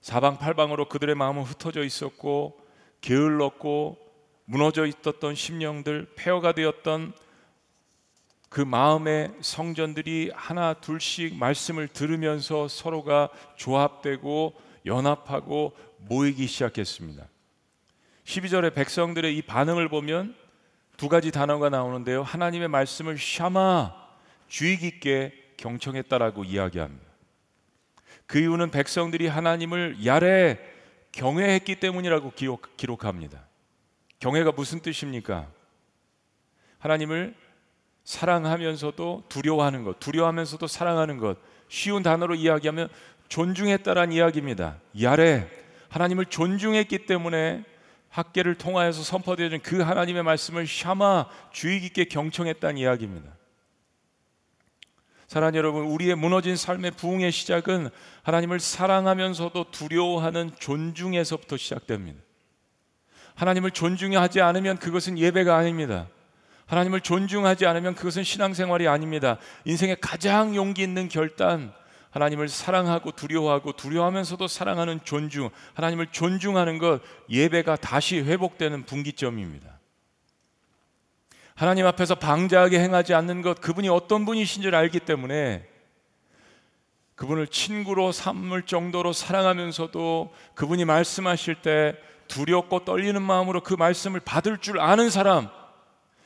사방팔방으로 0.00 0.88
그들의 0.88 1.14
마음은 1.14 1.42
흩어져 1.42 1.84
있었고 1.84 2.58
게을렀고 3.02 3.98
무너져 4.46 4.86
있었던 4.86 5.34
심령들, 5.34 6.14
폐허가 6.16 6.52
되었던 6.52 7.12
그 8.48 8.60
마음의 8.60 9.32
성전들이 9.40 10.30
하나 10.34 10.74
둘씩 10.74 11.36
말씀을 11.36 11.88
들으면서 11.88 12.68
서로가 12.68 13.30
조합되고 13.56 14.54
연합하고 14.84 15.72
모이기 15.98 16.46
시작했습니다. 16.46 17.31
12절의 18.24 18.74
백성들의 18.74 19.36
이 19.36 19.42
반응을 19.42 19.88
보면 19.88 20.34
두 20.96 21.08
가지 21.08 21.30
단어가 21.30 21.68
나오는데요. 21.68 22.22
하나님의 22.22 22.68
말씀을 22.68 23.18
샤마 23.18 23.92
주의 24.48 24.76
깊게 24.76 25.54
경청했다라고 25.56 26.44
이야기합니다. 26.44 27.04
그 28.26 28.38
이유는 28.38 28.70
백성들이 28.70 29.26
하나님을 29.26 30.04
야레 30.04 30.58
경외했기 31.12 31.76
때문이라고 31.76 32.32
기록, 32.32 32.76
기록 32.76 33.04
합니다. 33.04 33.46
경외가 34.18 34.52
무슨 34.52 34.80
뜻입니까? 34.80 35.48
하나님을 36.78 37.34
사랑하면서도 38.04 39.24
두려워하는 39.28 39.84
것, 39.84 40.00
두려워하면서도 40.00 40.66
사랑하는 40.66 41.18
것. 41.18 41.38
쉬운 41.68 42.02
단어로 42.02 42.34
이야기하면 42.34 42.88
존중했다란 43.28 44.12
이야기입니다. 44.12 44.78
야레 45.00 45.48
하나님을 45.88 46.26
존중했기 46.26 47.06
때문에 47.06 47.64
학계를 48.12 48.56
통하여서 48.56 49.02
선포되어진 49.02 49.60
그 49.62 49.80
하나님의 49.80 50.22
말씀을 50.22 50.66
샤마 50.66 51.26
주의 51.50 51.80
깊게 51.80 52.04
경청했다는 52.04 52.76
이야기입니다. 52.76 53.30
사랑하는 55.26 55.56
여러분, 55.56 55.86
우리의 55.86 56.14
무너진 56.14 56.56
삶의 56.56 56.90
부흥의 56.90 57.32
시작은 57.32 57.88
하나님을 58.22 58.60
사랑하면서도 58.60 59.70
두려워하는 59.70 60.50
존중에서부터 60.58 61.56
시작됩니다. 61.56 62.20
하나님을 63.34 63.70
존중하지 63.70 64.42
않으면 64.42 64.76
그것은 64.76 65.18
예배가 65.18 65.56
아닙니다. 65.56 66.06
하나님을 66.66 67.00
존중하지 67.00 67.64
않으면 67.64 67.94
그것은 67.94 68.24
신앙생활이 68.24 68.88
아닙니다. 68.88 69.38
인생의 69.64 69.96
가장 70.02 70.54
용기 70.54 70.82
있는 70.82 71.08
결단, 71.08 71.72
하나님을 72.12 72.48
사랑하고 72.48 73.12
두려워하고 73.12 73.72
두려워하면서도 73.72 74.46
사랑하는 74.46 75.00
존중, 75.02 75.50
하나님을 75.74 76.08
존중하는 76.12 76.78
것 76.78 77.00
예배가 77.28 77.76
다시 77.76 78.20
회복되는 78.20 78.84
분기점입니다. 78.84 79.80
하나님 81.54 81.86
앞에서 81.86 82.14
방자하게 82.14 82.80
행하지 82.80 83.14
않는 83.14 83.42
것, 83.42 83.60
그분이 83.60 83.88
어떤 83.88 84.24
분이신 84.24 84.62
줄 84.62 84.74
알기 84.74 85.00
때문에 85.00 85.66
그분을 87.14 87.46
친구로 87.46 88.12
삼을 88.12 88.62
정도로 88.62 89.12
사랑하면서도 89.12 90.34
그분이 90.54 90.84
말씀하실 90.84 91.56
때 91.56 91.96
두렵고 92.28 92.84
떨리는 92.84 93.20
마음으로 93.20 93.62
그 93.62 93.74
말씀을 93.74 94.20
받을 94.20 94.58
줄 94.58 94.80
아는 94.80 95.08
사람, 95.08 95.48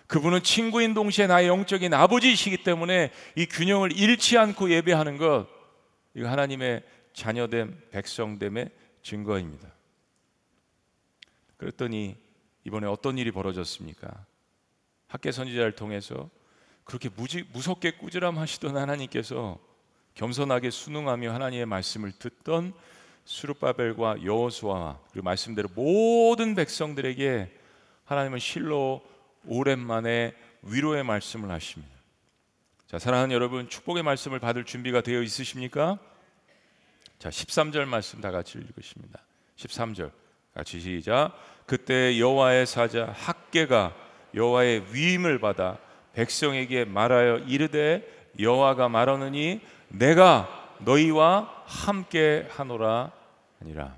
그분은 0.09 0.43
친구인 0.43 0.95
동시에 0.95 1.27
나의 1.27 1.49
영적인 1.49 1.93
아버지이시기 1.93 2.59
때문에 2.59 3.11
이 3.35 3.47
균형을 3.47 3.97
잃지 3.97 4.39
않고 4.39 4.71
예배하는 4.71 5.17
것 5.17 5.56
이거 6.17 6.29
하나님의 6.29 6.83
자녀됨, 7.13 7.89
백성됨의 7.91 8.71
증거입니다. 9.03 9.71
그랬더니 11.59 12.17
이번에 12.65 12.87
어떤 12.87 13.19
일이 13.19 13.31
벌어졌습니까? 13.31 14.25
학계 15.09 15.31
선지자를 15.31 15.73
통해서 15.73 16.31
그렇게 16.85 17.11
무지, 17.11 17.45
무섭게 17.53 17.93
꾸지람하시던 17.99 18.79
하나님께서 18.79 19.59
겸손하게 20.15 20.71
순응하며 20.71 21.35
하나님의 21.35 21.67
말씀을 21.67 22.13
듣던 22.13 22.73
수르바벨과 23.27 24.25
여호수아 24.25 24.99
그리고 25.11 25.25
말씀대로 25.25 25.69
모든 25.75 26.55
백성들에게 26.55 27.53
하나님은 28.05 28.39
실로 28.39 29.03
오랜만에 29.45 30.35
위로의 30.63 31.05
말씀을 31.05 31.51
하십니다. 31.51 31.96
자, 32.87 32.99
사랑하는 32.99 33.35
여러분, 33.35 33.69
축복의 33.69 34.03
말씀을 34.03 34.39
받을 34.39 34.65
준비가 34.65 35.01
되어 35.01 35.23
있으십니까? 35.23 35.99
자, 37.19 37.31
13절 37.31 37.85
말씀 37.87 38.21
다 38.21 38.31
같이 38.31 38.59
읽으십니다. 38.59 39.21
13절. 39.57 40.13
같이 40.55 40.81
시작. 40.81 41.33
그때 41.67 42.19
여호와의 42.19 42.67
사자 42.67 43.07
학계가 43.07 43.95
여호와의 44.35 44.95
위임을 44.95 45.39
받아 45.41 45.79
백성에게 46.15 46.85
말하여 46.85 47.39
이르되 47.39 48.07
여호와가 48.39 48.89
말하느니 48.89 49.61
내가 49.89 50.49
너희와 50.81 51.65
함께 51.67 52.47
하노라 52.51 53.13
아니라 53.61 53.97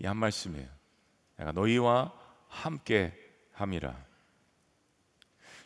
이 0.00 0.06
한 0.06 0.16
말씀이에요. 0.16 0.68
내가 1.36 1.52
너희와 1.52 2.12
함께 2.48 3.12
함이라. 3.52 3.96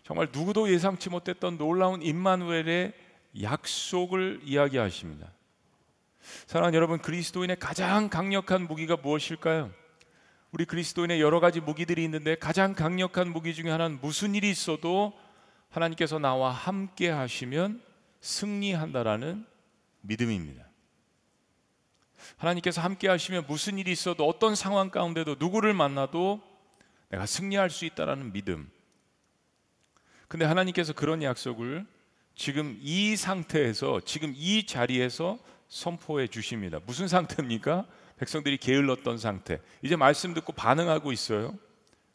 정말 0.04 0.28
누구도 0.30 0.70
예상치 0.70 1.08
못했던 1.08 1.56
놀라운 1.56 2.02
임마누엘의 2.02 2.92
약속을 3.42 4.40
이야기하십니다. 4.44 5.32
사랑하는 6.46 6.76
여러분, 6.76 6.98
그리스도인의 6.98 7.58
가장 7.58 8.10
강력한 8.10 8.66
무기가 8.66 8.96
무엇일까요? 8.96 9.72
우리 10.52 10.66
그리스도인의 10.66 11.20
여러 11.20 11.40
가지 11.40 11.60
무기들이 11.60 12.04
있는데 12.04 12.36
가장 12.36 12.74
강력한 12.74 13.32
무기 13.32 13.54
중에 13.54 13.70
하나는 13.70 13.98
무슨 14.00 14.34
일이 14.34 14.50
있어도 14.50 15.12
하나님께서 15.70 16.18
나와 16.18 16.52
함께 16.52 17.08
하시면 17.10 17.82
승리한다라는 18.20 19.44
믿음입니다. 20.02 20.64
하나님께서 22.36 22.80
함께 22.82 23.08
하시면 23.08 23.46
무슨 23.48 23.78
일이 23.78 23.90
있어도 23.90 24.28
어떤 24.28 24.54
상황 24.54 24.90
가운데도 24.90 25.36
누구를 25.38 25.74
만나도 25.74 26.40
내가 27.08 27.26
승리할 27.26 27.70
수 27.70 27.84
있다라는 27.86 28.32
믿음. 28.32 28.70
근데 30.34 30.46
하나님께서 30.46 30.92
그런 30.92 31.22
약속을 31.22 31.86
지금 32.34 32.76
이 32.82 33.14
상태에서 33.14 34.00
지금 34.04 34.34
이 34.36 34.66
자리에서 34.66 35.38
선포해 35.68 36.26
주십니다. 36.26 36.80
무슨 36.84 37.06
상태입니까? 37.06 37.86
백성들이 38.16 38.56
게을렀던 38.56 39.18
상태. 39.18 39.60
이제 39.80 39.94
말씀 39.94 40.34
듣고 40.34 40.52
반응하고 40.52 41.12
있어요. 41.12 41.54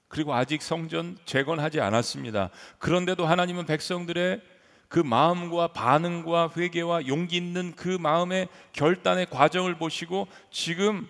그리고 0.10 0.34
아직 0.34 0.62
성전 0.62 1.18
재건하지 1.24 1.80
않았습니다. 1.80 2.50
그런데도 2.80 3.26
하나님은 3.26 3.66
백성들의 3.66 4.42
그 4.90 5.00
마음과 5.00 5.70
반응과 5.70 6.52
회개와 6.58 7.08
용기 7.08 7.38
있는 7.38 7.74
그 7.74 7.88
마음의 7.88 8.50
결단의 8.74 9.28
과정을 9.30 9.78
보시고 9.78 10.28
지금 10.52 11.08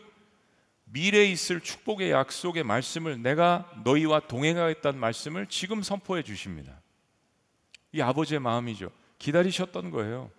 미래에 0.83 1.25
있을 1.25 1.59
축복의 1.59 2.11
약속의 2.11 2.65
말씀을 2.65 3.23
내가 3.23 3.67
너희와 3.83 4.19
동행하겠다는 4.27 4.99
말씀을 4.99 5.47
지금 5.47 5.81
선포해 5.81 6.21
주십니다. 6.21 6.78
이 7.91 8.01
아버지의 8.01 8.39
마음이죠. 8.39 8.91
기다리셨던 9.17 9.91
거예요. 9.91 10.29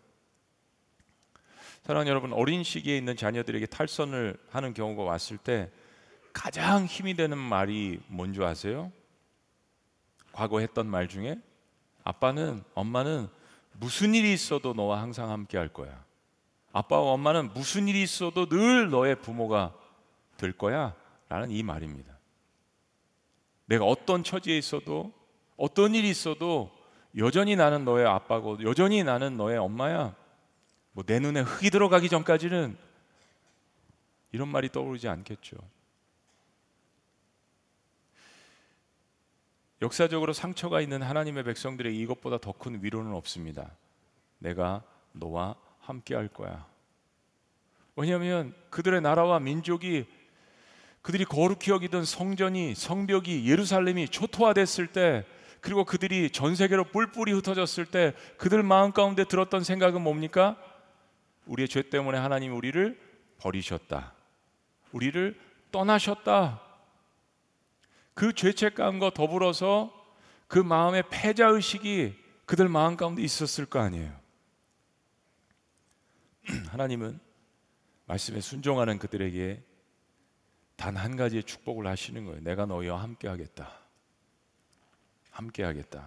사랑하는 1.82 2.10
여러분, 2.10 2.32
어린 2.32 2.62
시기에 2.62 2.96
있는 2.96 3.16
자녀들에게 3.16 3.66
탈선을 3.66 4.36
하는 4.50 4.74
경우가 4.74 5.02
왔을 5.02 5.38
때 5.38 5.70
가장 6.32 6.86
힘이 6.86 7.14
되는 7.14 7.36
말이 7.36 8.00
뭔지 8.06 8.42
아세요? 8.42 8.92
과거 10.32 10.60
했던 10.60 10.86
말 10.86 11.08
중에 11.08 11.36
아빠는 12.04 12.62
엄마는 12.74 13.28
무슨 13.72 14.14
일이 14.14 14.32
있어도 14.32 14.72
너와 14.72 15.00
항상 15.00 15.30
함께 15.30 15.58
할 15.58 15.68
거야. 15.68 16.04
아빠와 16.72 17.12
엄마는 17.12 17.52
무슨 17.52 17.88
일이 17.88 18.02
있어도 18.02 18.46
늘 18.46 18.90
너의 18.90 19.20
부모가 19.20 19.74
될 20.36 20.52
거야. 20.52 20.94
라는 21.28 21.50
이 21.50 21.62
말입니다. 21.62 22.18
내가 23.66 23.84
어떤 23.84 24.24
처지에 24.24 24.58
있어도 24.58 25.12
어떤 25.56 25.94
일이 25.94 26.10
있어도 26.10 26.70
여전히 27.16 27.56
나는 27.56 27.84
너의 27.84 28.06
아빠고 28.06 28.62
여전히 28.62 29.02
나는 29.02 29.36
너의 29.36 29.58
엄마야. 29.58 30.14
뭐 30.92 31.04
내 31.06 31.18
눈에 31.18 31.40
흙이 31.40 31.70
들어가기 31.70 32.08
전까지는 32.08 32.76
이런 34.32 34.48
말이 34.48 34.68
떠오르지 34.68 35.08
않겠죠. 35.08 35.56
역사적으로 39.82 40.32
상처가 40.32 40.80
있는 40.80 41.02
하나님의 41.02 41.42
백성들의 41.44 41.98
이것보다 42.00 42.38
더 42.38 42.52
큰 42.52 42.82
위로는 42.82 43.12
없습니다. 43.14 43.70
내가 44.38 44.82
너와 45.12 45.54
함께 45.80 46.14
할 46.14 46.28
거야. 46.28 46.66
왜냐하면 47.96 48.54
그들의 48.70 49.00
나라와 49.00 49.40
민족이 49.40 50.06
그들이 51.02 51.24
거룩히 51.24 51.70
여기던 51.70 52.04
성전이 52.04 52.74
성벽이 52.74 53.48
예루살렘이 53.50 54.08
초토화됐을 54.08 54.88
때 54.88 55.24
그리고 55.60 55.84
그들이 55.84 56.30
전 56.30 56.54
세계로 56.54 56.84
뿔뿔이 56.84 57.32
흩어졌을 57.32 57.86
때 57.86 58.14
그들 58.38 58.62
마음 58.62 58.92
가운데 58.92 59.24
들었던 59.24 59.62
생각은 59.62 60.00
뭡니까? 60.02 60.56
우리의 61.46 61.68
죄 61.68 61.82
때문에 61.82 62.18
하나님 62.18 62.54
우리를 62.54 62.98
버리셨다. 63.38 64.14
우리를 64.92 65.38
떠나셨다. 65.70 66.60
그 68.14 68.32
죄책감과 68.32 69.10
더불어서 69.10 69.92
그 70.48 70.58
마음의 70.58 71.04
패자 71.10 71.48
의식이 71.48 72.16
그들 72.46 72.68
마음 72.68 72.96
가운데 72.96 73.22
있었을 73.22 73.66
거 73.66 73.78
아니에요. 73.80 74.12
하나님은 76.68 77.20
말씀에 78.06 78.40
순종하는 78.40 78.98
그들에게 78.98 79.62
단 80.76 80.96
한 80.96 81.14
가지의 81.14 81.44
축복을 81.44 81.86
하시는 81.86 82.24
거예요. 82.24 82.40
내가 82.40 82.64
너희와 82.64 83.02
함께 83.02 83.28
하겠다. 83.28 83.79
함께 85.40 85.62
하겠다. 85.62 86.06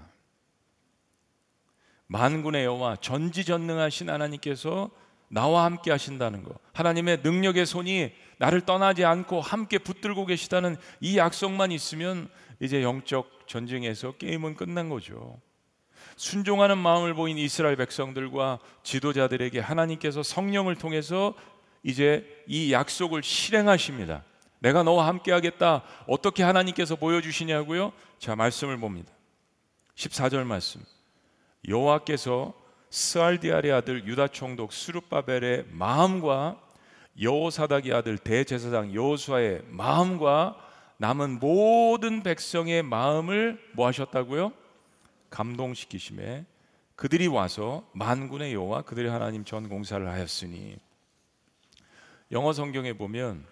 만군의 2.05 2.65
여호와 2.65 2.97
전지전능하신 2.97 4.11
하나님께서 4.11 4.91
나와 5.27 5.65
함께 5.65 5.89
하신다는 5.89 6.43
거. 6.43 6.53
하나님의 6.73 7.21
능력의 7.23 7.65
손이 7.65 8.13
나를 8.37 8.61
떠나지 8.61 9.03
않고 9.03 9.41
함께 9.41 9.79
붙들고 9.79 10.27
계시다는 10.27 10.77
이 11.01 11.17
약속만 11.17 11.71
있으면 11.71 12.29
이제 12.59 12.83
영적 12.83 13.47
전쟁에서 13.47 14.11
게임은 14.11 14.55
끝난 14.55 14.89
거죠. 14.89 15.41
순종하는 16.15 16.77
마음을 16.77 17.15
보인 17.15 17.39
이스라엘 17.39 17.75
백성들과 17.75 18.59
지도자들에게 18.83 19.59
하나님께서 19.59 20.21
성령을 20.21 20.75
통해서 20.75 21.33
이제 21.81 22.43
이 22.45 22.71
약속을 22.71 23.23
실행하십니다. 23.23 24.23
내가 24.59 24.83
너와 24.83 25.07
함께 25.07 25.31
하겠다. 25.31 25.81
어떻게 26.07 26.43
하나님께서 26.43 26.95
보여주시냐고요? 26.95 27.91
자, 28.19 28.35
말씀을 28.35 28.77
봅니다. 28.77 29.11
14절 29.95 30.43
말씀. 30.45 30.81
여호와께서 31.67 32.53
스알디아의 32.89 33.71
아들 33.71 34.05
유다 34.05 34.27
총독 34.27 34.73
수르바벨의 34.73 35.65
마음과 35.71 36.61
여호사닥의 37.19 37.93
아들 37.93 38.17
대제사장 38.17 38.93
여호수아의 38.93 39.63
마음과 39.69 40.57
남은 40.97 41.39
모든 41.39 42.23
백성의 42.23 42.83
마음을 42.83 43.59
뭐 43.73 43.87
하셨다고요? 43.87 44.53
감동시키심에 45.29 46.45
그들이 46.95 47.27
와서 47.27 47.89
만군의 47.93 48.53
여호와 48.53 48.83
그들의 48.83 49.09
하나님 49.09 49.43
전 49.43 49.69
공사를 49.69 50.07
하였으니 50.07 50.77
영어 52.31 52.53
성경에 52.53 52.93
보면 52.93 53.45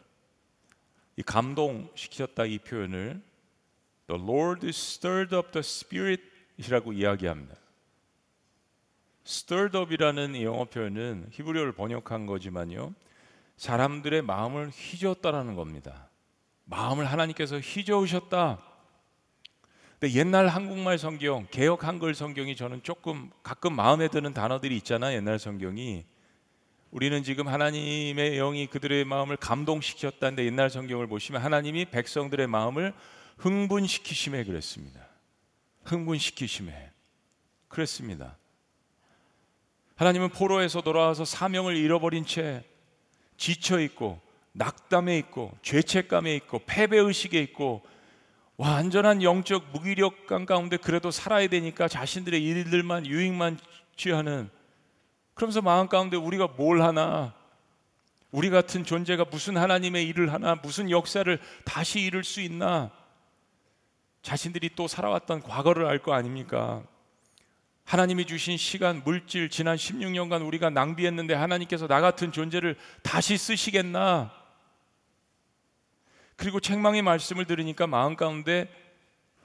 이 1.18 1.24
감동시키셨다 1.24 2.46
이 2.46 2.60
표현을 2.60 3.22
The 4.08 4.22
Lord 4.22 4.68
stirred 4.68 5.36
up 5.36 5.52
the 5.52 5.62
spirit 5.62 6.31
이라고 6.68 6.94
이야기합니다. 6.94 7.56
stirred 9.26 9.78
up이라는 9.78 10.36
이 10.36 10.44
영어 10.44 10.66
표현은 10.66 11.28
히브리어를 11.32 11.74
번역한 11.74 12.26
거지만요. 12.26 12.94
사람들의 13.58 14.22
마음을 14.24 14.70
휘저었다라는 14.70 15.56
겁니다. 15.56 16.10
마음을 16.66 17.06
하나님께서 17.06 17.60
휘저으셨다. 17.60 18.60
근데 20.00 20.16
옛날 20.16 20.48
한국말 20.48 20.98
성경, 20.98 21.46
개혁 21.52 21.84
한글 21.84 22.16
성경이 22.16 22.56
저는 22.56 22.82
조금 22.82 23.30
가끔 23.44 23.76
마음에 23.76 24.08
드는 24.08 24.34
단어들이 24.34 24.76
있잖아. 24.78 25.14
옛날 25.14 25.38
성경이 25.38 26.06
우리는 26.90 27.24
지금 27.24 27.48
하나님의 27.48 28.36
영이 28.36 28.68
그들의 28.68 29.06
마음을 29.06 29.38
감동시켰다는데 29.38 30.46
옛날 30.46 30.70
성경을 30.70 31.08
보시면 31.08 31.42
하나님이 31.42 31.86
백성들의 31.86 32.48
마음을 32.48 32.94
흥분시키심에 33.38 34.44
그랬습니다. 34.44 35.11
흥분시키심에 35.84 36.92
그랬습니다. 37.68 38.38
하나님은 39.96 40.30
포로에서 40.30 40.82
돌아와서 40.82 41.26
사명을 41.26 41.76
잃어버린 41.76 42.26
채 42.26 42.64
지쳐 43.38 43.80
있고 43.82 44.20
낙담해 44.54 45.18
있고 45.20 45.58
죄책감에 45.62 46.36
있고 46.36 46.62
패배 46.66 46.98
의식에 46.98 47.42
있고 47.42 47.84
완전한 48.58 49.24
영적 49.24 49.72
무기력감 49.72 50.46
가운데 50.46 50.78
그래도 50.78 51.10
살아야 51.10 51.48
되니까 51.48 51.88
자신들의 51.88 52.44
일들만 52.44 53.06
유익만 53.06 53.58
취하는 53.96 54.50
그러면서 55.34 55.62
마음 55.62 55.88
가운데 55.88 56.18
우리가 56.18 56.48
뭘 56.48 56.82
하나? 56.82 57.34
우리 58.32 58.50
같은 58.50 58.84
존재가 58.84 59.26
무슨 59.32 59.58
하나님의 59.58 60.08
일을 60.08 60.32
하나? 60.32 60.56
무슨 60.56 60.90
역사를 60.90 61.40
다시 61.66 62.02
이룰 62.02 62.24
수 62.24 62.42
있나 62.42 62.92
자신들이 64.22 64.72
또 64.76 64.88
살아왔던 64.88 65.42
과거를 65.42 65.86
알 65.86 66.00
거 66.00 66.14
아닙니까? 66.14 66.84
하나님이 67.86 68.26
주신 68.26 68.58
시간, 68.58 69.02
물질, 69.04 69.50
지난 69.50 69.76
16년간 69.76 70.46
우리가 70.46 70.70
낭비했는데 70.70 71.34
하나님께서 71.34 71.88
나 71.88 72.00
같은 72.00 72.32
존재를 72.32 72.78
다시 73.04 73.38
쓰시겠나? 73.38 74.32
그리고 76.36 76.60
책망의 76.60 77.02
말씀을 77.02 77.46
들으니까 77.46 77.88
마음 77.88 78.16
가운데 78.16 78.70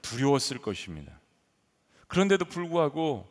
두려웠을 0.01 0.59
것입니다. 0.59 1.19
그런데도 2.07 2.45
불구하고 2.45 3.27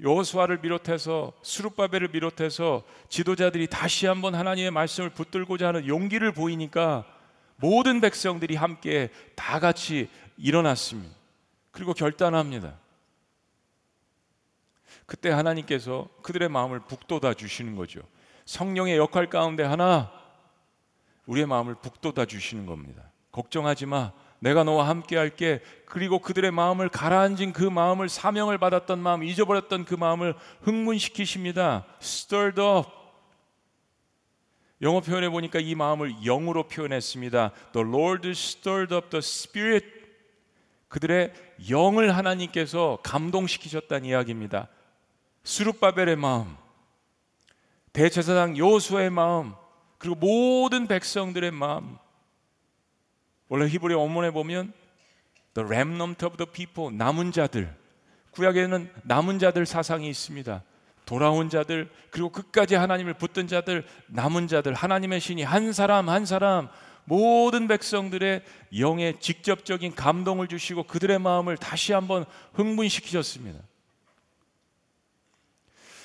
여호수아를 0.00 0.60
비롯해서 0.60 1.32
수룹바벨을 1.42 2.08
비롯해서 2.08 2.84
지도자들이 3.08 3.66
다시 3.68 4.06
한번 4.06 4.34
하나님의 4.34 4.70
말씀을 4.70 5.10
붙들고자 5.10 5.68
하는 5.68 5.88
용기를 5.88 6.32
보이니까 6.32 7.04
모든 7.56 8.00
백성들이 8.00 8.54
함께 8.54 9.08
다 9.34 9.58
같이 9.58 10.08
일어났습니다. 10.38 11.14
그리고 11.70 11.92
결단합니다. 11.92 12.78
그때 15.06 15.30
하나님께서 15.30 16.08
그들의 16.22 16.48
마음을 16.48 16.80
북돋아 16.80 17.34
주시는 17.34 17.76
거죠. 17.76 18.00
성령의 18.46 18.96
역할 18.96 19.28
가운데 19.28 19.62
하나 19.62 20.10
우리의 21.26 21.46
마음을 21.46 21.74
북돋아 21.74 22.24
주시는 22.24 22.66
겁니다. 22.66 23.10
걱정하지 23.32 23.86
마. 23.86 24.12
내가 24.40 24.64
너와 24.64 24.88
함께 24.88 25.16
할게. 25.16 25.60
그리고 25.84 26.20
그들의 26.20 26.50
마음을 26.50 26.88
가라앉은 26.88 27.52
그 27.52 27.64
마음을 27.64 28.08
사명을 28.08 28.58
받았던 28.58 28.98
마음, 28.98 29.24
잊어버렸던 29.24 29.84
그 29.84 29.94
마음을 29.94 30.34
흥분시키십니다. 30.62 31.84
stirred 32.00 32.60
up. 32.60 32.90
영어 34.80 35.00
표현해 35.00 35.28
보니까 35.28 35.58
이 35.58 35.74
마음을 35.74 36.22
영으로 36.22 36.68
표현했습니다. 36.68 37.52
The 37.72 37.88
Lord 37.88 38.28
stirred 38.30 38.94
up 38.94 39.10
the 39.10 39.18
spirit. 39.18 39.97
그들의 40.88 41.32
영을 41.70 42.16
하나님께서 42.16 42.98
감동시키셨다는 43.02 44.06
이야기입니다. 44.08 44.68
수룹바벨의 45.44 46.16
마음, 46.16 46.56
대제사장 47.92 48.56
요수의 48.56 49.10
마음, 49.10 49.54
그리고 49.98 50.16
모든 50.16 50.86
백성들의 50.86 51.50
마음. 51.50 51.96
원래 53.48 53.66
히브리 53.66 53.94
원문에 53.94 54.30
보면 54.30 54.72
the 55.54 55.66
remnant 55.66 56.24
of 56.24 56.36
the 56.36 56.50
people 56.50 56.94
남은 56.94 57.32
자들 57.32 57.74
구약에는 58.32 58.92
남은 59.04 59.38
자들 59.38 59.66
사상이 59.66 60.08
있습니다. 60.08 60.62
돌아온 61.06 61.48
자들 61.48 61.90
그리고 62.10 62.28
끝까지 62.28 62.74
하나님을 62.74 63.14
붙든 63.14 63.48
자들 63.48 63.84
남은 64.08 64.46
자들 64.46 64.74
하나님의 64.74 65.20
신이 65.20 65.42
한 65.42 65.72
사람 65.72 66.08
한 66.10 66.26
사람 66.26 66.68
모든 67.08 67.68
백성들의 67.68 68.42
영에 68.78 69.18
직접적인 69.18 69.94
감동을 69.94 70.46
주시고 70.46 70.84
그들의 70.84 71.18
마음을 71.18 71.56
다시 71.56 71.92
한번 71.92 72.26
흥분시키셨습니다. 72.52 73.58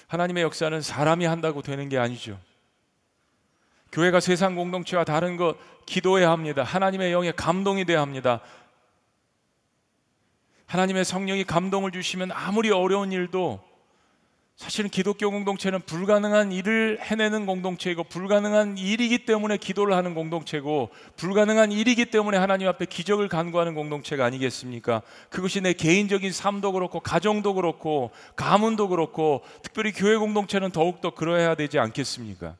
하나님의 0.08 0.44
역사는 0.44 0.82
사람이 0.82 1.26
한다고 1.26 1.62
되는 1.62 1.90
게 1.90 1.98
아니죠. 1.98 2.40
교회가 3.92 4.22
세상 4.22 4.56
공동체와 4.56 5.04
다른 5.04 5.38
것 5.38 5.58
기도해야 5.86 6.32
합니다. 6.32 6.64
하나님의 6.64 7.12
영에 7.12 7.32
감동이 7.32 7.86
돼야 7.86 8.02
합니다. 8.02 8.40
하나님의 10.68 11.04
성령이 11.06 11.44
감동을 11.44 11.92
주시면 11.92 12.32
아무리 12.32 12.72
어려운 12.72 13.12
일도 13.12 13.62
사실은 14.56 14.90
기독교 14.90 15.30
공동체는 15.32 15.82
불가능한 15.82 16.52
일을 16.52 17.00
해내는 17.02 17.46
공동체이고 17.48 18.04
불가능한 18.04 18.78
일이기 18.78 19.26
때문에 19.26 19.58
기도를 19.58 19.96
하는 19.96 20.14
공동체고 20.14 20.90
불가능한 21.18 21.72
일이기 21.72 22.06
때문에 22.06 22.38
하나님 22.38 22.68
앞에 22.68 22.86
기적을 22.86 23.28
간구하는 23.30 23.74
공동체가 23.74 24.26
아니겠습니까? 24.26 25.02
그것이 25.30 25.60
내 25.62 25.74
개인적인 25.74 26.32
삶도 26.32 26.72
그렇고 26.74 27.00
가정도 27.00 27.56
그렇고 27.56 28.12
가문도 28.36 28.90
그렇고 28.90 29.42
특별히 29.64 29.92
교회 29.92 30.16
공동체는 30.16 30.70
더욱더 30.70 31.10
그러해야 31.10 31.56
되지 31.56 31.80
않겠습니까? 31.80 32.56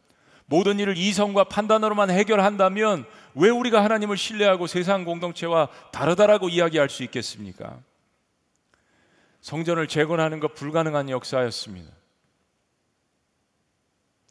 모든 0.48 0.80
일을 0.80 0.98
이성과 0.98 1.46
판단으로만 1.46 2.10
해결한다면 2.10 3.06
왜 3.36 3.50
우리가 3.50 3.84
하나님을 3.84 4.18
신뢰하고 4.18 4.68
세상 4.68 5.06
공동체와 5.06 5.70
다르다라고 5.92 6.50
이야기할 6.50 6.90
수 6.90 7.04
있겠습니까? 7.04 7.78
성전을 9.44 9.90
재건하는 9.90 10.40
것 10.40 10.56
불가능한 10.56 11.10
역사였습니다. 11.10 11.92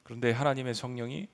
그런데 0.02 0.30
하나님의 0.30 0.74
성령이 0.74 1.28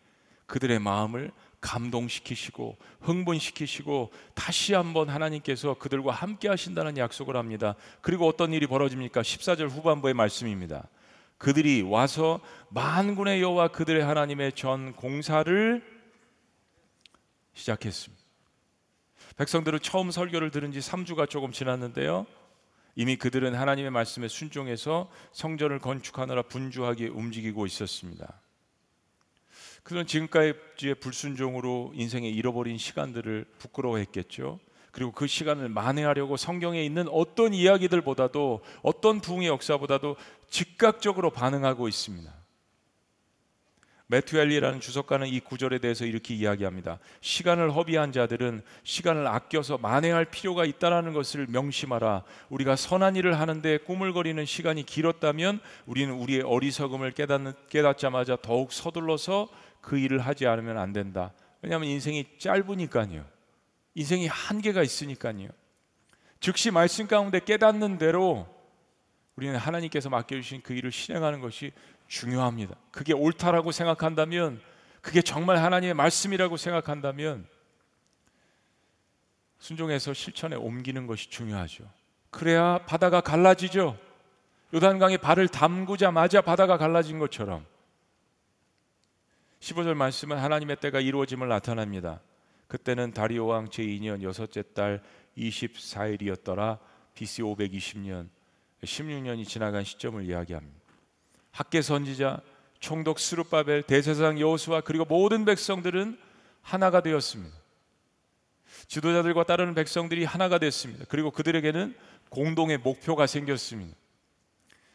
그들의 0.47 0.81
마음을 0.81 1.31
감동시키시고 1.61 2.77
흥분시키시고 3.01 4.11
다시 4.35 4.75
한번 4.75 5.09
하나님께서 5.09 5.75
그들과 5.75 6.13
함께 6.13 6.49
하신다는 6.49 6.99
약속을 6.99 7.37
합니다. 7.37 7.77
그리고 8.01 8.27
어떤 8.27 8.53
일이 8.53 8.67
벌어집니까? 8.67 9.23
14절 9.23 9.71
후반부의 9.71 10.13
말씀입니다. 10.13 10.89
그들이 11.39 11.83
와서 11.83 12.41
만군의 12.71 13.41
여호와 13.43 13.69
그들의 13.69 14.03
하나님의 14.03 14.55
전 14.55 14.93
공사를 14.95 15.85
시작했습니다. 17.53 18.25
백성들은 19.37 19.79
처음 19.83 20.11
설교를 20.11 20.51
들은 20.51 20.73
지 20.73 20.81
3주가 20.81 21.31
조금 21.31 21.53
지났는데요. 21.53 22.27
이미 22.99 23.15
그들은 23.15 23.55
하나님의 23.55 23.93
말씀에 23.93 24.27
순종해서 24.27 25.09
성전을 25.31 25.79
건축하느라 25.79 26.43
분주하게 26.43 27.07
움직이고 27.07 27.65
있었습니다. 27.65 28.41
그들은 29.85 30.05
지금까지의 30.05 30.97
불순종으로 30.97 31.93
인생에 31.95 32.29
잃어버린 32.29 32.77
시간들을 32.77 33.45
부끄러워했겠죠. 33.59 34.59
그리고 34.91 35.13
그 35.13 35.29
시간을 35.29 35.69
만회하려고 35.69 36.37
성경에 36.37 36.83
있는 36.85 37.07
어떤 37.13 37.55
이야기들보다도 37.55 38.63
어떤 38.83 39.21
부흥의 39.21 39.47
역사보다도 39.47 40.17
즉각적으로 40.51 41.31
반응하고 41.31 41.87
있습니다. 41.87 42.38
매튜 44.11 44.39
엘리라는 44.39 44.81
주석가는 44.81 45.27
이 45.29 45.39
구절에 45.39 45.79
대해서 45.79 46.07
이렇게 46.07 46.35
이야기합니다. 46.35 46.99
시간을 47.21 47.75
허비한 47.75 48.11
자들은 48.11 48.63
시간을 48.83 49.27
아껴서 49.27 49.77
만회할 49.77 50.25
필요가 50.25 50.65
있다라는 50.65 51.13
것을 51.13 51.47
명심하라. 51.49 52.25
우리가 52.49 52.75
선한 52.75 53.17
일을 53.17 53.39
하는데 53.39 53.77
꾸물거리는 53.77 54.43
시간이 54.47 54.85
길었다면 54.85 55.61
우리는 55.85 56.15
우리의 56.15 56.41
어리석음을 56.41 57.13
깨닫는, 57.13 57.53
깨닫자마자 57.69 58.39
더욱 58.41 58.73
서둘러서 58.73 59.51
그 59.83 59.99
일을 59.99 60.21
하지 60.21 60.47
않으면 60.47 60.79
안 60.79 60.95
된다. 60.95 61.35
왜냐하면 61.61 61.91
인생이 61.91 62.39
짧으니까요. 62.39 63.27
인생이 63.95 64.27
한계가 64.27 64.83
있으니까요. 64.83 65.51
즉시 66.41 66.71
말씀 66.71 67.07
가운데 67.07 67.41
깨닫는 67.41 67.99
대로 67.99 68.47
우리는 69.37 69.55
하나님께서 69.55 70.09
맡겨주신 70.09 70.63
그 70.63 70.73
일을 70.73 70.91
실행하는 70.93 71.41
것이 71.41 71.73
중요합니다. 72.09 72.75
그게 72.91 73.13
옳다라고 73.13 73.71
생각한다면, 73.71 74.61
그게 75.01 75.23
정말 75.23 75.59
하나님의 75.59 75.95
말씀이라고 75.95 76.57
생각한다면, 76.57 77.47
순종해서 79.59 80.15
실천에 80.15 80.57
옮기는 80.57 81.07
것이 81.07 81.31
중요하죠. 81.31 81.85
그래야 82.31 82.79
바다가 82.87 83.21
갈라지죠. 83.21 83.99
요단강에 84.75 85.17
발을 85.17 85.49
담그자마자 85.49 86.43
바다가 86.43 86.77
갈라진 86.77 87.19
것처럼 87.19 87.65
15절 89.61 89.95
말씀은 89.95 90.37
하나님의 90.37 90.77
때가 90.77 91.01
이루어짐을 91.01 91.49
나타납니다. 91.49 92.21
그때는 92.69 93.13
다리오 93.13 93.47
왕 93.47 93.69
제2년 93.69 94.23
여섯째 94.23 94.63
달 94.75 95.03
24일이었더라. 95.37 96.79
BC 97.15 97.43
520년 97.43 98.29
16년이 98.85 99.47
지나간 99.47 99.85
시점을 99.85 100.23
이야기합니다. 100.23 100.78
학계 101.51 101.83
선지자, 101.83 102.41
총독 102.81 103.19
스룹바벨, 103.19 103.83
대제사장 103.83 104.39
여호수아 104.41 104.83
그리고 104.83 105.05
모든 105.05 105.45
백성들은 105.45 106.19
하나가 106.63 107.03
되었습니다. 107.03 107.57
지도자들과 108.87 109.45
따르는 109.45 109.75
백성들이 109.75 110.25
하나가 110.25 110.59
됐습니다. 110.59 111.05
그리고 111.09 111.31
그들에게는 111.31 111.95
공동의 112.31 112.79
목표가 112.79 113.27
생겼습니다. 113.27 113.97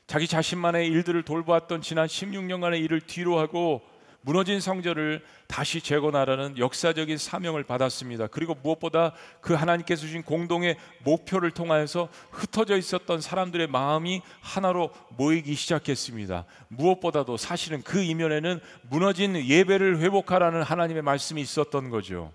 자기 0.07 0.27
자신만의 0.27 0.87
일들을 0.87 1.23
돌보았던 1.23 1.81
지난 1.81 2.07
16년간의 2.07 2.81
일을 2.83 3.01
뒤로 3.01 3.39
하고 3.39 3.81
무너진 4.25 4.61
성전을 4.61 5.21
다시 5.47 5.81
재건하라는 5.81 6.57
역사적인 6.57 7.17
사명을 7.17 7.63
받았습니다. 7.63 8.27
그리고 8.27 8.55
무엇보다 8.55 9.13
그 9.41 9.53
하나님께서 9.53 10.01
주신 10.01 10.23
공동의 10.23 10.77
목표를 11.03 11.51
통하여서 11.51 12.07
흩어져 12.31 12.77
있었던 12.77 13.19
사람들의 13.19 13.67
마음이 13.67 14.21
하나로 14.39 14.91
모이기 15.17 15.55
시작했습니다. 15.55 16.45
무엇보다도 16.69 17.35
사실은 17.35 17.81
그 17.81 18.01
이면에는 18.01 18.61
무너진 18.89 19.35
예배를 19.35 19.99
회복하라는 19.99 20.63
하나님의 20.63 21.03
말씀이 21.03 21.41
있었던 21.41 21.89
거죠. 21.89 22.31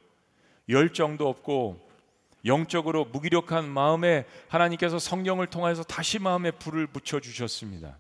열정도 0.69 1.27
없고 1.27 1.89
영적으로 2.45 3.07
무기력한 3.07 3.67
마음에 3.67 4.27
하나님께서 4.49 4.99
성령을 4.99 5.47
통해서 5.47 5.83
다시 5.83 6.19
마음에 6.19 6.51
불을 6.51 6.87
붙여 6.89 7.19
주셨습니다. 7.19 7.99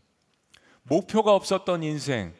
목표가 0.83 1.35
없었던 1.35 1.83
인생, 1.83 2.35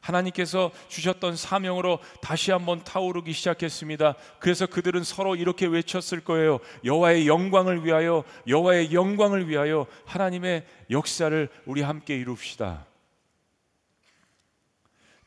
하나님께서 0.00 0.70
주셨던 0.88 1.36
사명으로 1.36 2.00
다시 2.20 2.50
한번 2.50 2.82
타오르기 2.82 3.32
시작했습니다. 3.32 4.14
그래서 4.38 4.66
그들은 4.66 5.04
서로 5.04 5.36
이렇게 5.36 5.66
외쳤을 5.66 6.20
거예요. 6.24 6.58
여호와의 6.84 7.26
영광을 7.26 7.84
위하여, 7.84 8.24
여호와의 8.46 8.92
영광을 8.92 9.48
위하여 9.48 9.86
하나님의 10.06 10.66
역사를 10.90 11.48
우리 11.66 11.82
함께 11.82 12.16
이룹시다. 12.16 12.86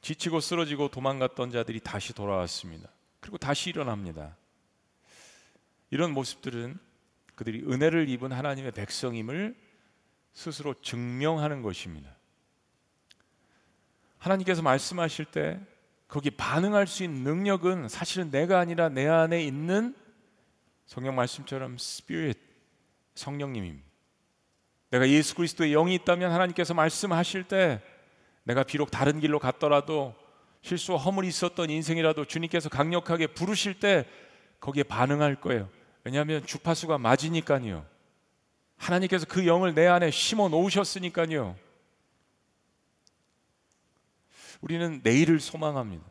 지치고 0.02 0.42
쓰러지고 0.42 0.90
도망갔던 0.90 1.52
자들이 1.52 1.80
다시 1.80 2.14
돌아왔습니다. 2.14 2.90
그리고 3.22 3.38
다시 3.38 3.70
일어납니다. 3.70 4.36
이런 5.92 6.12
모습들은 6.12 6.78
그들이 7.36 7.64
은혜를 7.64 8.10
입은 8.10 8.32
하나님의 8.32 8.72
백성임을 8.74 9.56
스스로 10.34 10.74
증명하는 10.82 11.62
것입니다. 11.62 12.16
하나님께서 14.24 14.62
말씀하실 14.62 15.26
때 15.26 15.60
거기 16.08 16.32
반응할 16.32 16.88
수 16.88 17.04
있는 17.04 17.24
능력은 17.24 17.90
사실은 17.90 18.32
내가 18.32 18.60
아니라 18.60 18.88
내 18.88 19.08
안에 19.08 19.44
있는 19.44 19.96
성경 20.86 21.16
말씀처럼 21.16 21.78
스피릿 21.78 22.38
성령님입니다. 23.16 23.86
내가 24.92 25.10
예수 25.10 25.36
그리스도의 25.36 25.72
영이 25.72 25.96
있다면 25.96 26.32
하나님께서 26.32 26.74
말씀하실 26.74 27.46
때 27.46 27.82
내가 28.44 28.64
비록 28.64 28.92
다른 28.92 29.20
길로 29.20 29.40
갔더라도 29.40 30.16
실수와 30.62 31.00
허물이 31.00 31.28
있었던 31.28 31.70
인생이라도 31.70 32.26
주님께서 32.26 32.70
강력하게 32.70 33.28
부르실 33.28 33.80
때 33.80 34.06
거기에 34.62 34.84
반응할 34.84 35.36
거예요. 35.42 35.68
왜냐하면 36.06 36.46
주파수가 36.46 36.98
맞으니까요. 36.98 37.86
하나님께서 38.78 39.26
그 39.26 39.48
영을 39.48 39.74
내 39.74 39.88
안에 39.88 40.12
심어 40.12 40.48
놓으셨으니까요. 40.48 41.58
우리는 44.64 45.02
내일을 45.04 45.42
소망합니다. 45.42 46.06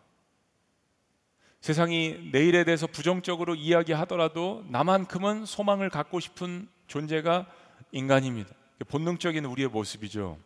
세상이 1.62 2.30
내일에 2.32 2.64
대해서 2.64 2.86
부정적으로 2.86 3.54
이야기하더라도 3.54 4.62
나만큼은 4.68 5.46
소망을 5.46 5.88
갖고 5.88 6.20
싶은 6.20 6.68
존재가 6.86 7.46
인간입니다. 7.92 8.50
본능적인 8.88 9.46
우리의 9.46 9.68
모습이죠. 9.68 10.36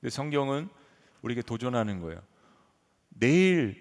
근데 0.00 0.10
성경은 0.10 0.68
우리에게 1.22 1.42
도전하는 1.42 2.00
거예요. 2.00 2.20
내일 3.10 3.80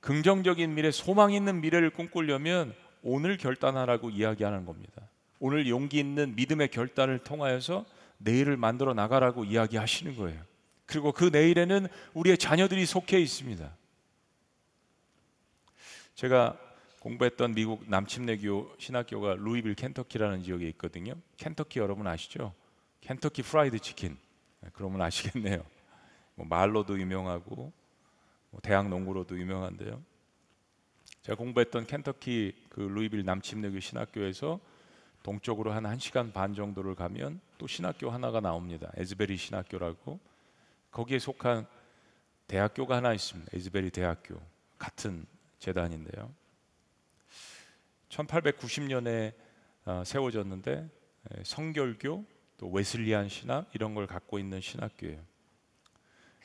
긍정적인 0.00 0.74
미래, 0.74 0.90
소망 0.90 1.32
있는 1.32 1.60
미래를 1.60 1.90
꿈꾸려면 1.90 2.74
오늘 3.02 3.36
결단하라고 3.36 4.10
이야기하는 4.10 4.66
겁니다. 4.66 5.02
오늘 5.38 5.68
용기 5.68 6.00
있는 6.00 6.34
믿음의 6.34 6.72
결단을 6.72 7.20
통하여서 7.20 7.84
내일을 8.18 8.56
만들어 8.56 8.92
나가라고 8.92 9.44
이야기하시는 9.44 10.16
거예요. 10.16 10.51
그리고 10.92 11.10
그 11.10 11.24
내일에는 11.24 11.88
우리의 12.12 12.36
자녀들이 12.36 12.84
속해 12.84 13.18
있습니다. 13.18 13.74
제가 16.14 16.58
공부했던 17.00 17.54
미국 17.54 17.88
남침내교 17.88 18.74
신학교가 18.78 19.36
루이빌 19.36 19.74
켄터키라는 19.74 20.42
지역에 20.42 20.68
있거든요. 20.68 21.14
켄터키 21.38 21.78
여러분 21.78 22.06
아시죠? 22.06 22.52
켄터키 23.00 23.40
프라이드 23.40 23.78
치킨. 23.78 24.18
네, 24.60 24.68
그러면 24.74 25.00
아시겠네요. 25.00 25.64
뭐 26.34 26.46
말로도 26.46 27.00
유명하고 27.00 27.72
뭐 28.50 28.60
대학 28.62 28.90
농구로도 28.90 29.38
유명한데요. 29.38 29.98
제가 31.22 31.38
공부했던 31.38 31.86
켄터키 31.86 32.66
그 32.68 32.80
루이빌 32.80 33.24
남침내교 33.24 33.80
신학교에서 33.80 34.60
동쪽으로 35.22 35.72
한 35.72 35.84
1시간 35.84 36.34
반 36.34 36.52
정도를 36.54 36.94
가면 36.96 37.40
또 37.56 37.66
신학교 37.66 38.10
하나가 38.10 38.40
나옵니다. 38.40 38.92
에즈베리 38.96 39.38
신학교라고 39.38 40.31
거기에 40.92 41.18
속한 41.18 41.66
대학교가 42.46 42.96
하나 42.96 43.12
있습니다. 43.12 43.50
에즈베리 43.54 43.90
대학교 43.90 44.40
같은 44.78 45.26
재단인데요. 45.58 46.32
1890년에 48.10 49.32
어, 49.84 50.02
세워졌는데 50.04 50.88
성결교 51.44 52.24
또 52.58 52.70
웨슬리안 52.70 53.28
신학 53.28 53.68
이런 53.74 53.94
걸 53.94 54.06
갖고 54.06 54.38
있는 54.38 54.60
신학교예요. 54.60 55.20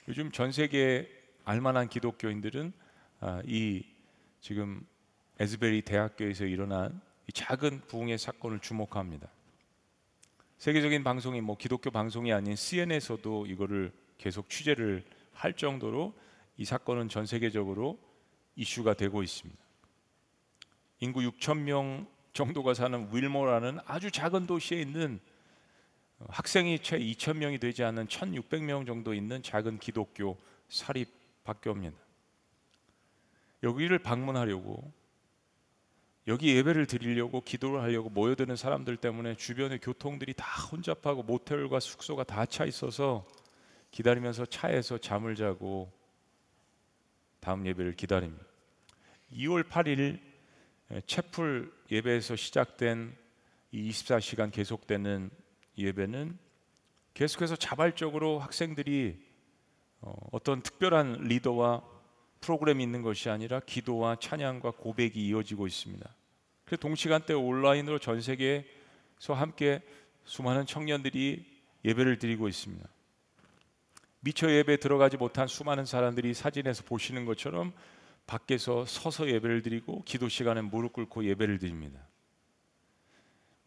요즘 0.08 0.32
전 0.32 0.52
세계 0.52 1.08
알만한 1.44 1.90
기독교인들은 1.90 2.74
아, 3.20 3.42
이 3.46 3.86
지금 4.40 4.86
에즈베리 5.40 5.82
대학교에서 5.82 6.46
일어난 6.46 7.02
이 7.28 7.34
작은 7.34 7.82
부흥의 7.88 8.18
사건을 8.18 8.60
주목합니다. 8.60 9.28
세계적인 10.58 11.04
방송이 11.04 11.42
뭐 11.42 11.58
기독교 11.58 11.92
방송이 11.92 12.32
아닌 12.32 12.56
CNN에서도 12.56 13.46
이거를 13.48 13.92
계속 14.18 14.50
취재를 14.50 15.04
할 15.34 15.54
정도로 15.54 16.14
이 16.58 16.66
사건은 16.66 17.10
전 17.10 17.26
세계적으로 17.26 18.00
이슈가 18.56 18.96
되고 18.96 19.22
있습니다. 19.22 19.62
인구 21.00 21.20
6천 21.22 21.60
명 21.60 22.08
정도가 22.34 22.74
사는 22.74 23.10
윌모라는 23.12 23.80
아주 23.86 24.10
작은 24.12 24.48
도시에 24.48 24.82
있는 24.82 25.20
학생이 26.30 26.80
채 26.80 26.98
2천 26.98 27.38
명이 27.38 27.60
되지 27.60 27.84
않는 27.84 28.08
1,600명 28.08 28.88
정도 28.88 29.14
있는 29.14 29.44
작은 29.44 29.78
기독교 29.78 30.38
사립 30.68 31.10
학교입니다. 31.44 31.96
여기를 33.64 34.00
방문하려고 34.00 34.92
여기 36.28 36.56
예배를 36.56 36.88
드리려고 36.88 37.42
기도를 37.42 37.82
하려고 37.82 38.10
모여드는 38.10 38.56
사람들 38.56 38.98
때문에 38.98 39.36
주변의 39.36 39.80
교통들이 39.80 40.34
다 40.34 40.46
혼잡하고 40.72 41.24
모텔과 41.24 41.80
숙소가 41.80 42.24
다 42.24 42.46
차 42.46 42.66
있어서 42.66 43.26
기다리면서 43.92 44.46
차에서 44.46 44.98
잠을 44.98 45.36
자고 45.36 45.92
다음 47.40 47.66
예배를 47.66 47.94
기다립니다. 47.94 48.46
2월 49.34 49.64
8일 49.64 50.20
채플 51.06 51.72
예배에서 51.92 52.36
시작된 52.36 53.16
이 53.72 53.90
24시간 53.90 54.52
계속되는 54.52 55.30
예배는 55.78 56.38
계속해서 57.14 57.56
자발적으로 57.56 58.40
학생들이 58.40 59.26
어, 60.02 60.14
어떤 60.32 60.62
특별한 60.62 61.24
리더와 61.24 61.84
프로그램이 62.42 62.84
있는 62.84 63.02
것이 63.02 63.30
아니라 63.30 63.60
기도와 63.60 64.18
찬양과 64.18 64.72
고백이 64.72 65.28
이어지고 65.28 65.68
있습니다. 65.68 66.16
그래서 66.66 66.80
동시간대 66.82 67.34
온라인으로 67.34 68.00
전 68.00 68.22
세계에서 68.22 69.34
함께 69.34 69.82
수많은 70.26 70.66
청년들이 70.66 71.46
예배를 71.84 72.20
드리고 72.20 72.48
있습니다. 72.48 72.88
미처 74.20 74.52
예배 74.52 74.78
들어가지 74.78 75.18
못한 75.18 75.48
수많은 75.48 75.86
사람들이 75.86 76.34
사진에서 76.34 76.84
보시는 76.84 77.26
것처럼 77.26 77.74
밖에서 78.26 78.86
서서 78.86 79.28
예배를 79.28 79.62
드리고 79.62 80.04
기도 80.04 80.28
시간에 80.28 80.62
무릎 80.62 80.94
꿇고 80.94 81.24
예배를 81.26 81.60
드립니다. 81.60 82.00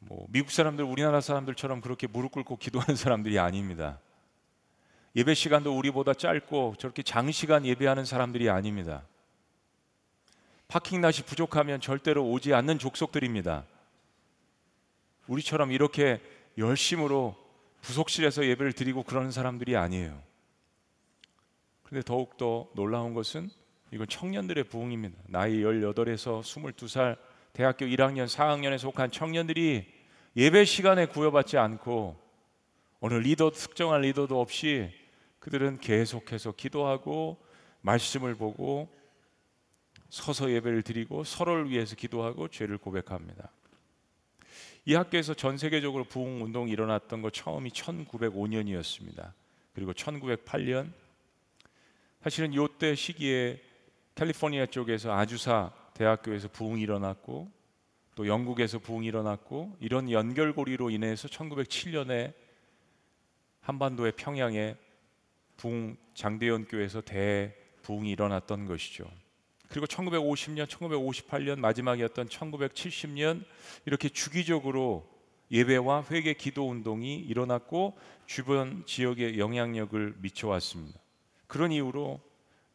뭐 0.01 0.27
미국 0.31 0.51
사람들, 0.51 0.85
우리나라 0.85 1.21
사람들처럼 1.21 1.81
그렇게 1.81 2.07
무릎 2.07 2.33
꿇고 2.33 2.57
기도하는 2.57 2.97
사람들이 2.97 3.39
아닙니다. 3.39 4.01
예배 5.17 5.35
시간도 5.35 5.77
우리보다 5.77 6.15
짧고 6.15 6.77
저렇게 6.79 7.03
장시간 7.03 7.67
예배하는 7.67 8.05
사람들이 8.05 8.49
아닙니다. 8.49 9.03
파킹 10.69 11.01
낫이 11.01 11.23
부족하면 11.27 11.81
절대로 11.81 12.31
오지 12.31 12.55
않는 12.55 12.79
족속들입니다. 12.79 13.65
우리처럼 15.27 15.73
이렇게 15.73 16.21
열심으로 16.59 17.37
부속실에서 17.83 18.45
예배를 18.47 18.73
드리고 18.73 19.03
그러는 19.03 19.31
사람들이 19.33 19.77
아니에요. 19.77 20.30
그런데 21.91 22.05
더욱더 22.05 22.69
놀라운 22.75 23.15
것은 23.15 23.51
이건 23.91 24.07
청년들의 24.07 24.65
부흥입니다. 24.65 25.19
나이 25.27 25.59
18에서 25.59 26.41
22살 26.41 27.19
대학교 27.53 27.85
1학년, 27.85 28.27
4학년에 28.27 28.79
속한 28.79 29.11
청년들이 29.11 29.93
예배 30.37 30.65
시간에 30.65 31.07
구여받지 31.07 31.59
않고 31.59 32.17
어느 33.01 33.15
리더 33.15 33.51
특정한 33.51 34.03
리더도 34.03 34.41
없이 34.41 34.89
그들은 35.41 35.81
계속해서 35.81 36.53
기도하고 36.53 37.39
말씀을 37.81 38.37
보고 38.37 38.89
서서 40.11 40.49
예배를 40.53 40.83
드리고 40.83 41.25
서로를 41.25 41.71
위해서 41.71 41.97
기도하고 41.97 42.47
죄를 42.49 42.79
고백합니다. 42.79 43.51
이 44.85 44.95
학교에서 44.95 45.35
전 45.35 45.59
세계적으로 45.59 46.05
부흥 46.05 46.45
운동이 46.45 46.71
일어났던 46.71 47.21
것 47.21 47.33
처음이 47.33 47.71
1905년이었습니다. 47.71 49.33
그리고 49.75 49.93
1908년 49.93 50.93
사실은 52.23 52.55
요때 52.55 52.95
시기에 52.97 53.59
캘리포니아 54.15 54.67
쪽에서 54.67 55.11
아주사 55.13 55.73
대학교에서 55.95 56.49
부흥이 56.49 56.83
일어났고 56.83 57.51
또 58.15 58.27
영국에서 58.27 58.79
부흥이 58.79 59.07
일어났고 59.07 59.75
이런 59.81 60.11
연결고리로 60.11 60.91
인해서 60.91 61.29
1907년에 61.29 62.35
한반도의 63.63 64.13
평양에 64.17 64.77
부흥 65.57 65.97
장대현 66.13 66.67
교회에서 66.67 67.01
대부흥이 67.01 68.11
일어났던 68.11 68.67
것이죠. 68.67 69.11
그리고 69.71 69.87
1950년, 69.87 70.67
1958년 70.67 71.59
마지막이었던 71.59 72.29
1970년 72.29 73.45
이렇게 73.87 74.11
주기적으로 74.11 75.09
예배와 75.51 76.05
회개 76.11 76.35
기도 76.35 76.69
운동이 76.69 77.17
일어났고 77.17 77.97
주변 78.27 78.85
지역에 78.85 79.39
영향력을 79.39 80.17
미쳐 80.21 80.49
왔습니다. 80.49 81.01
그런 81.51 81.73
이유로 81.73 82.21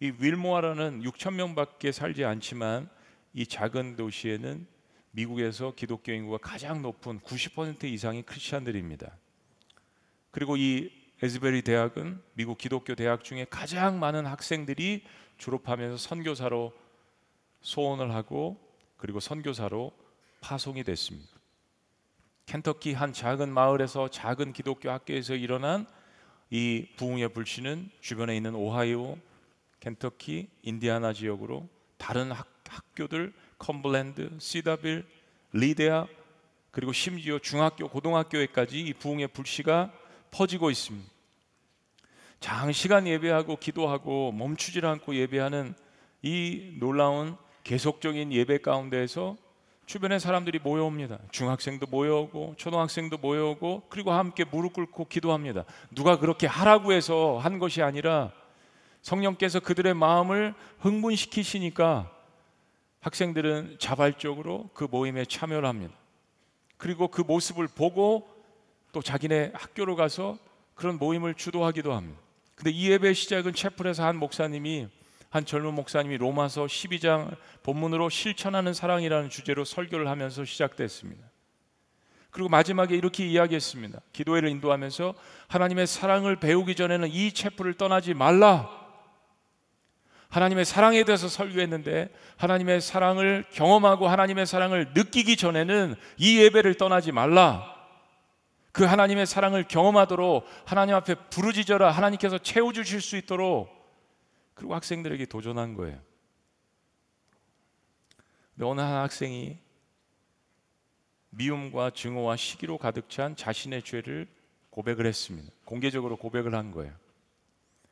이 0.01 0.11
윌모아라는 0.19 1.01
6천 1.01 1.35
명밖에 1.35 1.93
살지 1.93 2.25
않지만 2.25 2.89
이 3.33 3.47
작은 3.47 3.95
도시에는 3.95 4.67
미국에서 5.11 5.73
기독교 5.73 6.11
인구가 6.11 6.38
가장 6.38 6.81
높은 6.81 7.21
90% 7.21 7.85
이상이 7.85 8.23
크리스천들입니다. 8.23 9.17
그리고 10.29 10.57
이 10.57 10.91
에즈베리 11.23 11.61
대학은 11.61 12.21
미국 12.33 12.57
기독교 12.57 12.95
대학 12.95 13.23
중에 13.23 13.45
가장 13.49 13.97
많은 13.97 14.25
학생들이 14.25 15.05
졸업하면서 15.38 15.95
선교사로 15.95 16.73
서원을 17.61 18.13
하고 18.13 18.59
그리고 18.97 19.21
선교사로 19.21 19.93
파송이 20.41 20.83
됐습니다. 20.83 21.31
켄터키 22.45 22.91
한 22.91 23.13
작은 23.13 23.53
마을에서 23.53 24.09
작은 24.09 24.51
기독교 24.51 24.91
학교에서 24.91 25.33
일어난 25.33 25.88
이 26.49 26.88
부흥의 26.97 27.29
불씨는 27.29 27.89
주변에 28.01 28.36
있는 28.36 28.55
오하이오, 28.55 29.17
켄터키, 29.79 30.47
인디아나 30.62 31.13
지역으로 31.13 31.67
다른 31.97 32.31
학, 32.31 32.47
학교들 32.67 33.34
컴벌랜드, 33.57 34.38
시더빌, 34.39 35.05
리데아 35.53 36.08
그리고 36.71 36.91
심지어 36.91 37.39
중학교, 37.39 37.88
고등학교에까지 37.88 38.81
이 38.81 38.93
부흥의 38.93 39.29
불씨가 39.29 39.93
퍼지고 40.31 40.69
있습니다. 40.69 41.10
장시간 42.41 43.08
예배하고 43.08 43.55
기도하고 43.55 44.31
멈추질 44.34 44.86
않고 44.86 45.15
예배하는 45.15 45.73
이 46.21 46.75
놀라운 46.79 47.38
계속적인 47.63 48.34
예배 48.34 48.60
가운데에서 48.60 49.38
주변에 49.85 50.17
사람들이 50.17 50.59
모여옵니다. 50.59 51.19
중학생도 51.31 51.85
모여오고 51.87 52.55
초등학생도 52.57 53.17
모여오고 53.17 53.83
그리고 53.89 54.11
함께 54.11 54.43
무릎 54.43 54.73
꿇고 54.73 55.05
기도합니다. 55.05 55.63
누가 55.91 56.17
그렇게 56.17 56.47
하라고 56.47 56.91
해서 56.91 57.37
한 57.37 57.59
것이 57.59 57.83
아니라 57.83 58.31
성령께서 59.03 59.59
그들의 59.59 59.93
마음을 59.93 60.55
흥분시키시니까 60.79 62.11
학생들은 63.01 63.77
자발적으로 63.77 64.69
그 64.73 64.87
모임에 64.89 65.25
참여를 65.25 65.69
합니다. 65.69 65.93
그리고 66.77 67.07
그 67.07 67.21
모습을 67.21 67.67
보고 67.67 68.27
또 68.91 69.03
자기네 69.03 69.51
학교로 69.53 69.95
가서 69.95 70.39
그런 70.73 70.97
모임을 70.97 71.35
주도하기도 71.35 71.93
합니다. 71.93 72.19
근데 72.55 72.71
이 72.71 72.89
예배 72.89 73.13
시작은 73.13 73.53
채플에서 73.53 74.03
한 74.03 74.17
목사님이 74.17 74.87
한 75.35 75.45
젊은 75.45 75.73
목사님이 75.73 76.15
로마서 76.15 76.63
12장 76.63 77.35
본문으로 77.61 78.07
실천하는 78.07 78.73
사랑이라는 78.73 79.29
주제로 79.29 79.65
설교를 79.65 80.07
하면서 80.07 80.45
시작됐습니다. 80.45 81.25
그리고 82.31 82.47
마지막에 82.47 82.95
이렇게 82.95 83.25
이야기했습니다. 83.27 83.99
기도회를 84.13 84.47
인도하면서 84.47 85.13
하나님의 85.49 85.87
사랑을 85.87 86.37
배우기 86.37 86.75
전에는 86.75 87.09
이 87.09 87.33
채플을 87.33 87.73
떠나지 87.73 88.13
말라. 88.13 88.69
하나님의 90.29 90.63
사랑에 90.63 91.03
대해서 91.03 91.27
설교했는데 91.27 92.13
하나님의 92.37 92.79
사랑을 92.79 93.43
경험하고 93.51 94.07
하나님의 94.07 94.45
사랑을 94.45 94.93
느끼기 94.93 95.35
전에는 95.35 95.95
이 96.15 96.39
예배를 96.43 96.75
떠나지 96.75 97.11
말라. 97.11 97.75
그 98.71 98.85
하나님의 98.85 99.25
사랑을 99.25 99.65
경험하도록 99.67 100.45
하나님 100.63 100.95
앞에 100.95 101.15
부르짖어라. 101.29 101.91
하나님께서 101.91 102.37
채워 102.37 102.71
주실 102.71 103.01
수 103.01 103.17
있도록 103.17 103.74
그리고 104.55 104.73
학생들에게 104.73 105.25
도전한 105.25 105.75
거예요. 105.75 106.01
근데 108.55 108.65
어느 108.65 108.81
한 108.81 109.03
학생이 109.03 109.59
미움과 111.29 111.91
증오와 111.91 112.37
시기로 112.37 112.77
가득 112.77 113.09
찬 113.09 113.35
자신의 113.35 113.83
죄를 113.83 114.27
고백을 114.69 115.05
했습니다. 115.05 115.51
공개적으로 115.65 116.15
고백을 116.17 116.55
한 116.55 116.71
거예요. 116.71 116.93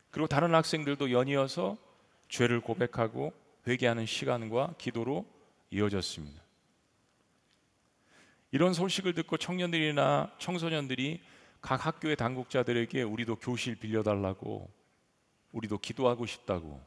그리고 0.10 0.28
다른 0.28 0.56
학생들도 0.56 1.12
연이어서 1.12 1.78
죄를 2.30 2.62
고백하고 2.62 3.34
회개하는 3.68 4.06
시간과 4.06 4.76
기도로 4.78 5.26
이어졌습니다. 5.70 6.42
이런 8.52 8.74
소식을 8.74 9.14
듣고 9.14 9.38
청년들이나 9.38 10.36
청소년들이 10.38 11.22
각 11.60 11.86
학교의 11.86 12.16
당국자들에게 12.16 13.02
우리도 13.02 13.38
교실 13.38 13.76
빌려달라고 13.76 14.70
우리도 15.54 15.78
기도하고 15.78 16.26
싶다고 16.26 16.82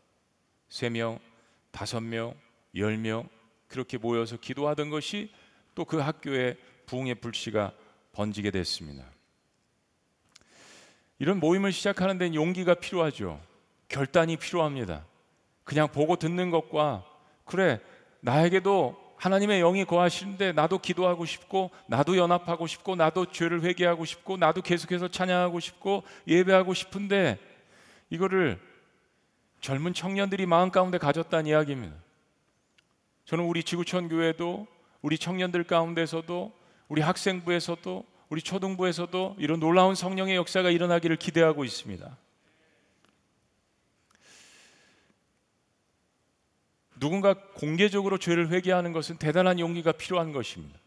세 0.69 0.91
명, 0.91 1.19
다섯 1.71 2.01
명, 2.01 2.35
열 2.75 2.99
명 2.99 3.29
그렇게 3.69 3.97
모여서 3.99 4.37
기도하던 4.37 4.91
것이 4.91 5.33
또 5.75 5.85
그 5.85 5.99
학교에 5.99 6.57
부흥의 6.87 7.17
불씨가 7.17 7.73
번지게 8.13 8.51
됐습니다. 8.51 9.05
이런 11.19 11.39
모임을 11.41 11.73
시작하는 11.73 12.19
데는 12.19 12.35
용기가 12.35 12.75
필요하죠. 12.75 13.41
결단이 13.89 14.37
필요합니다. 14.37 15.07
그냥 15.65 15.89
보고 15.89 16.17
듣는 16.17 16.51
것과 16.51 17.05
그래 17.45 17.81
나에게도 18.21 19.15
하나님의 19.17 19.61
영이 19.61 19.85
거하시는데 19.87 20.53
나도 20.53 20.79
기도하고 20.79 21.25
싶고 21.25 21.71
나도 21.87 22.17
연합하고 22.17 22.67
싶고 22.67 22.97
나도 22.97 23.27
죄를 23.33 23.63
회개하고 23.63 24.05
싶고 24.05 24.37
나도 24.37 24.63
계속해서 24.63 25.09
찬양하고 25.09 25.61
싶고 25.61 26.05
예배하고 26.29 26.75
싶은데 26.75 27.39
이거를 28.11 28.61
젊은 29.61 29.95
청년들이 29.95 30.47
마음 30.47 30.71
가운데 30.71 30.99
가졌다는 30.99 31.47
이야기입니다. 31.47 31.95
저는 33.25 33.45
우리 33.45 33.65
지구촌 33.65 34.09
교회도 34.09 34.67
우리 35.03 35.19
청년들 35.19 35.65
가운데서도 35.65 36.53
우리 36.89 37.03
학생부에서도 37.03 38.05
우리 38.29 38.43
초등부에서도 38.43 39.37
이런 39.39 39.61
놀라운 39.61 39.95
성령의 39.95 40.37
역사가 40.37 40.71
일어나기를 40.71 41.17
기대하고 41.17 41.65
있습니다. 41.65 42.17
누군가 46.99 47.35
공개적으로 47.35 48.19
죄를 48.19 48.49
회개하는 48.51 48.93
것은 48.93 49.19
대단한 49.19 49.59
용기가 49.59 49.93
필요한 49.93 50.33
것입니다. 50.33 50.79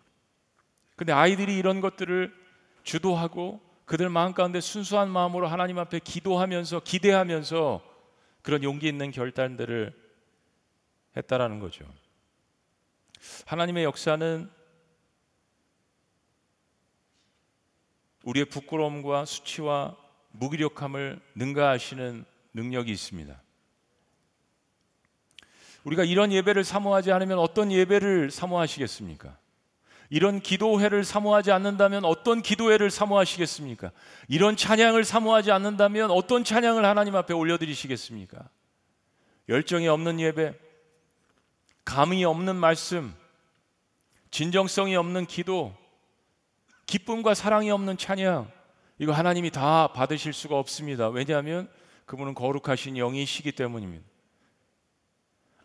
근데 0.95 1.13
아이들이 1.13 1.57
이런 1.57 1.81
것들을 1.81 2.33
주도하고 2.83 3.61
그들 3.89 4.07
마음 4.07 4.33
가운데 4.33 4.61
순수한 4.61 5.09
마음으로 5.09 5.47
하나님 5.47 5.79
앞에 5.79 5.97
기도하면서 5.97 6.81
기대하면서 6.81 7.81
그런 8.43 8.61
용기 8.61 8.87
있는 8.87 9.09
결단들을 9.09 9.91
했다라는 11.17 11.59
거죠. 11.59 11.91
하나님의 13.47 13.85
역사는 13.85 14.47
우리의 18.25 18.45
부끄러움과 18.45 19.25
수치와 19.25 19.97
무기력함을 20.33 21.19
능가하시는 21.33 22.25
능력이 22.53 22.91
있습니다. 22.91 23.41
우리가 25.83 26.03
이런 26.03 26.31
예배를 26.31 26.63
사모하지 26.63 27.11
않으면 27.11 27.39
어떤 27.39 27.71
예배를 27.71 28.29
사모하시겠습니까? 28.29 29.35
이런 30.09 30.39
기도회를 30.39 31.03
사모하지 31.03 31.51
않는다면 31.51 32.03
어떤 32.03 32.41
기도회를 32.41 32.89
사모하시겠습니까? 32.89 33.91
이런 34.27 34.55
찬양을 34.55 35.03
사모하지 35.03 35.51
않는다면 35.51 36.09
어떤 36.09 36.43
찬양을 36.43 36.83
하나님 36.83 37.15
앞에 37.15 37.33
올려드리시겠습니까? 37.33 38.49
열정이 39.47 39.87
없는 39.87 40.19
예배, 40.19 40.53
감이 41.85 42.25
없는 42.25 42.55
말씀, 42.55 43.13
진정성이 44.31 44.95
없는 44.95 45.27
기도, 45.27 45.75
기쁨과 46.87 47.35
사랑이 47.35 47.69
없는 47.69 47.97
찬양, 47.97 48.51
이거 48.97 49.11
하나님이 49.11 49.51
다 49.51 49.93
받으실 49.93 50.33
수가 50.33 50.57
없습니다. 50.57 51.09
왜냐하면 51.09 51.69
그분은 52.05 52.33
거룩하신 52.33 52.97
영이시기 52.97 53.51
때문입니다. 53.51 54.08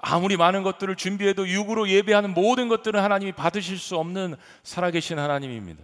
아무리 0.07 0.37
많은 0.37 0.63
것들을 0.63 0.97
준비해도 0.97 1.49
육으로 1.49 1.89
예배하는 1.89 2.35
모든 2.35 2.69
것들은 2.69 3.01
하나님이 3.01 3.33
받으실 3.33 3.79
수 3.79 3.97
없는 3.97 4.37
살아계신 4.63 5.19
하나님입니다. 5.19 5.83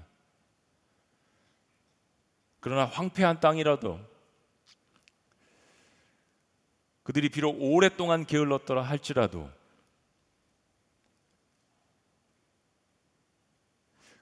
그러나 2.61 2.85
황폐한 2.85 3.41
땅이라도 3.41 3.99
그들이 7.03 7.31
비록 7.31 7.57
오랫동안 7.59 8.27
게을렀더라 8.27 8.83
할지라도 8.83 9.51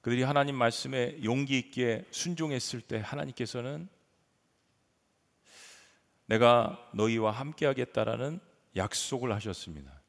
그들이 0.00 0.22
하나님 0.22 0.54
말씀에 0.54 1.24
용기 1.24 1.58
있게 1.58 2.04
순종했을 2.12 2.80
때 2.82 3.00
하나님께서는 3.04 3.88
내가 6.26 6.88
너희와 6.92 7.32
함께 7.32 7.66
하겠다라는 7.66 8.47
약속을 8.76 9.32
하셨습니다. 9.32 10.00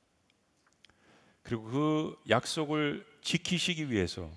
그리고 1.43 1.64
그 1.64 2.16
약속을 2.30 3.05
지키시기 3.22 3.89
위해서 3.89 4.32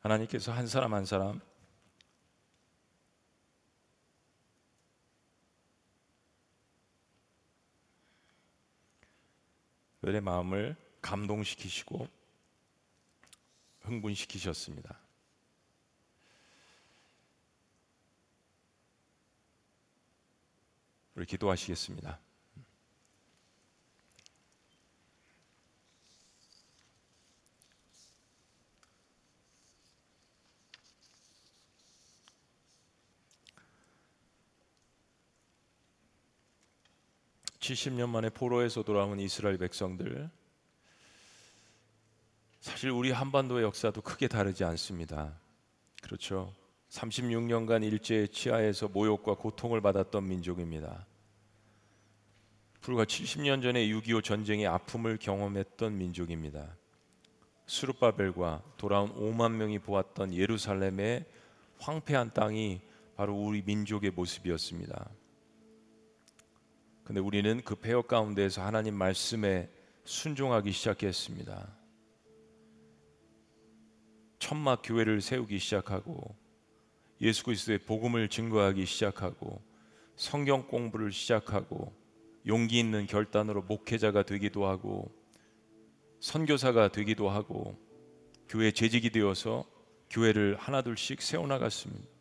하나님께서 0.00 0.52
한 0.52 0.66
사람 0.66 0.94
한 0.94 1.04
사람 1.04 1.40
그들의 10.10 10.20
마음을 10.22 10.76
감동시키시고 11.02 12.08
흥분시키셨습니다. 13.82 14.98
우리 21.14 21.26
기도하시겠습니다. 21.26 22.18
70년 37.70 38.08
만에 38.08 38.30
포로에서 38.30 38.82
돌아온 38.82 39.20
이스라엘 39.20 39.56
백성들 39.58 40.28
사실 42.60 42.90
우리 42.90 43.10
한반도의 43.10 43.64
역사도 43.64 44.02
크게 44.02 44.28
다르지 44.28 44.64
않습니다. 44.64 45.38
그렇죠. 46.02 46.52
36년간 46.90 47.84
일제의 47.84 48.28
치하에서 48.28 48.88
모욕과 48.88 49.34
고통을 49.34 49.80
받았던 49.80 50.28
민족입니다. 50.28 51.06
불과 52.80 53.04
70년 53.04 53.62
전에 53.62 53.86
6.25 53.86 54.24
전쟁의 54.24 54.66
아픔을 54.66 55.18
경험했던 55.18 55.96
민족입니다. 55.96 56.76
수르바벨과 57.66 58.62
돌아온 58.76 59.14
5만 59.14 59.52
명이 59.52 59.78
보았던 59.78 60.34
예루살렘의 60.34 61.24
황폐한 61.78 62.32
땅이 62.34 62.80
바로 63.16 63.34
우리 63.34 63.62
민족의 63.62 64.10
모습이었습니다. 64.10 65.19
근데 67.10 67.18
우리는 67.18 67.60
그 67.64 67.74
폐허 67.74 68.02
가운데에서 68.02 68.62
하나님 68.62 68.94
말씀에 68.94 69.68
순종하기 70.04 70.70
시작했습니다. 70.70 71.76
천막 74.38 74.82
교회를 74.84 75.20
세우기 75.20 75.58
시작하고 75.58 76.36
예수 77.20 77.42
그리스도의 77.42 77.78
복음을 77.78 78.28
증거하기 78.28 78.86
시작하고 78.86 79.60
성경 80.14 80.68
공부를 80.68 81.10
시작하고 81.10 81.92
용기 82.46 82.78
있는 82.78 83.08
결단으로 83.08 83.62
목회자가 83.62 84.22
되기도 84.22 84.66
하고 84.68 85.10
선교사가 86.20 86.92
되기도 86.92 87.28
하고 87.28 87.76
교회 88.48 88.70
재직이 88.70 89.10
되어서 89.10 89.64
교회를 90.10 90.54
하나둘씩 90.60 91.22
세워나갔습니다. 91.22 92.19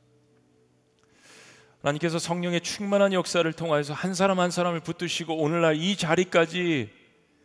하나님께서 1.82 2.20
성령의 2.20 2.60
충만한 2.62 3.14
역사를 3.14 3.52
통하여서 3.54 3.94
한 3.94 4.14
사람 4.14 4.40
한 4.40 4.52
사람을 4.52 4.82
붙드시고 4.82 5.38
오늘날 5.38 5.78
이 5.78 5.96
자리까지 5.96 6.90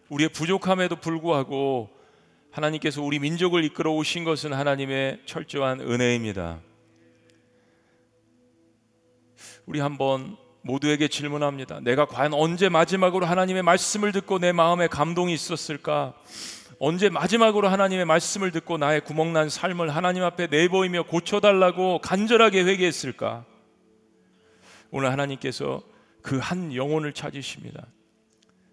우리의 0.08 0.28
부족함에도 0.30 0.96
불구하고 0.96 1.88
하나님께서 2.50 3.00
우리 3.00 3.20
민족을 3.20 3.64
이끌어 3.64 3.92
오신 3.92 4.24
것은 4.24 4.52
하나님의 4.52 5.20
철저한 5.26 5.80
은혜입니다. 5.80 6.60
우리 9.66 9.80
한번 9.80 10.36
모두에게 10.62 11.08
질문합니다. 11.08 11.80
내가 11.80 12.06
과연 12.06 12.34
언제 12.34 12.68
마지막으로 12.68 13.26
하나님의 13.26 13.62
말씀을 13.62 14.12
듣고 14.12 14.38
내 14.40 14.50
마음에 14.50 14.88
감동이 14.88 15.32
있었을까? 15.32 16.14
언제 16.80 17.08
마지막으로 17.08 17.68
하나님의 17.68 18.04
말씀을 18.04 18.50
듣고 18.50 18.78
나의 18.78 19.02
구멍난 19.02 19.48
삶을 19.48 19.94
하나님 19.94 20.24
앞에 20.24 20.48
내보이며 20.48 21.04
고쳐달라고 21.04 22.00
간절하게 22.00 22.64
회개했을까? 22.64 23.44
오늘 24.94 25.10
하나님께서 25.10 25.82
그 26.22 26.38
한 26.38 26.72
영혼을 26.72 27.12
찾으십니다. 27.12 27.88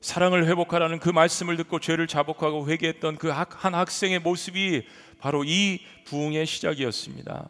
사랑을 0.01 0.45
회복하라는 0.45 0.99
그 0.99 1.09
말씀을 1.09 1.57
듣고 1.57 1.80
죄를 1.80 2.05
자복하고 2.05 2.69
회개했던 2.69 3.17
그 3.17 3.32
한 3.32 3.74
학생의 3.74 4.19
모습이 4.19 4.86
바로 5.17 5.43
이 5.43 5.80
부흥의 6.05 6.45
시작이었습니다. 6.45 7.49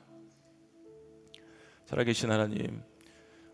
살아계신 1.85 2.31
하나님, 2.31 2.81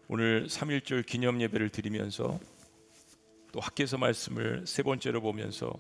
오늘 0.08 0.46
3일절 0.46 1.04
기념 1.08 1.42
예배를 1.42 1.70
드리면서 1.70 2.40
또 3.52 3.60
학교에서 3.60 3.98
말씀을 3.98 4.64
세 4.66 4.84
번째로 4.84 5.22
보면서 5.22 5.74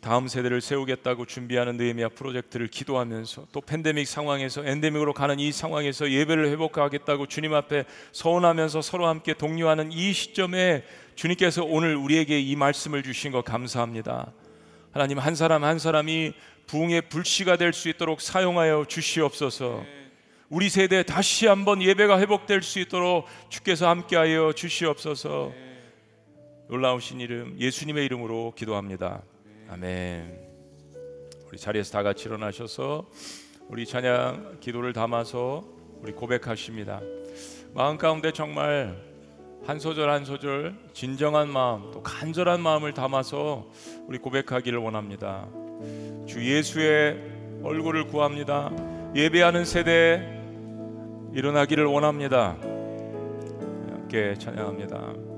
다음 0.00 0.28
세대를 0.28 0.60
세우겠다고 0.60 1.26
준비하는 1.26 1.76
느헤미야 1.76 2.10
프로젝트를 2.10 2.68
기도하면서 2.68 3.48
또 3.52 3.60
팬데믹 3.60 4.06
상황에서 4.06 4.64
엔데믹으로 4.64 5.12
가는 5.12 5.38
이 5.38 5.52
상황에서 5.52 6.10
예배를 6.10 6.48
회복하겠다고 6.50 7.26
주님 7.26 7.52
앞에 7.54 7.84
서원하면서 8.12 8.82
서로 8.82 9.06
함께 9.08 9.34
독려하는 9.34 9.92
이 9.92 10.12
시점에 10.12 10.84
주님께서 11.16 11.64
오늘 11.64 11.96
우리에게 11.96 12.40
이 12.40 12.56
말씀을 12.56 13.02
주신 13.02 13.32
것 13.32 13.44
감사합니다. 13.44 14.32
하나님 14.92 15.18
한 15.18 15.34
사람 15.34 15.64
한 15.64 15.78
사람이 15.78 16.32
부흥의 16.66 17.08
불씨가 17.08 17.56
될 17.56 17.72
수 17.72 17.88
있도록 17.88 18.20
사용하여 18.20 18.86
주시옵소서. 18.88 19.84
우리 20.48 20.68
세대 20.68 21.02
다시 21.02 21.46
한번 21.46 21.82
예배가 21.82 22.18
회복될 22.20 22.62
수 22.62 22.78
있도록 22.80 23.26
주께서 23.48 23.88
함께하여 23.88 24.52
주시옵소서. 24.52 25.69
놀라우신 26.70 27.18
이름 27.18 27.56
예수님의 27.58 28.04
이름으로 28.04 28.52
기도합니다. 28.56 29.22
아멘. 29.68 30.38
우리 31.48 31.58
자리에서 31.58 31.90
다 31.90 32.04
같이 32.04 32.28
일어나셔서 32.28 33.10
우리 33.68 33.84
찬양 33.84 34.58
기도를 34.60 34.92
담아서 34.92 35.64
우리 36.00 36.12
고백하십니다. 36.12 37.00
마음 37.74 37.98
가운데 37.98 38.30
정말 38.30 38.96
한 39.66 39.80
소절 39.80 40.10
한 40.10 40.24
소절 40.24 40.76
진정한 40.92 41.48
마음 41.48 41.90
또 41.90 42.04
간절한 42.04 42.60
마음을 42.60 42.94
담아서 42.94 43.68
우리 44.06 44.18
고백하기를 44.18 44.78
원합니다. 44.78 45.48
주 46.28 46.40
예수의 46.40 47.20
얼굴을 47.64 48.06
구합니다. 48.06 48.70
예배하는 49.16 49.64
세대 49.64 50.40
일어나기를 51.34 51.84
원합니다. 51.86 52.56
함께 53.90 54.34
찬양합니다. 54.38 55.29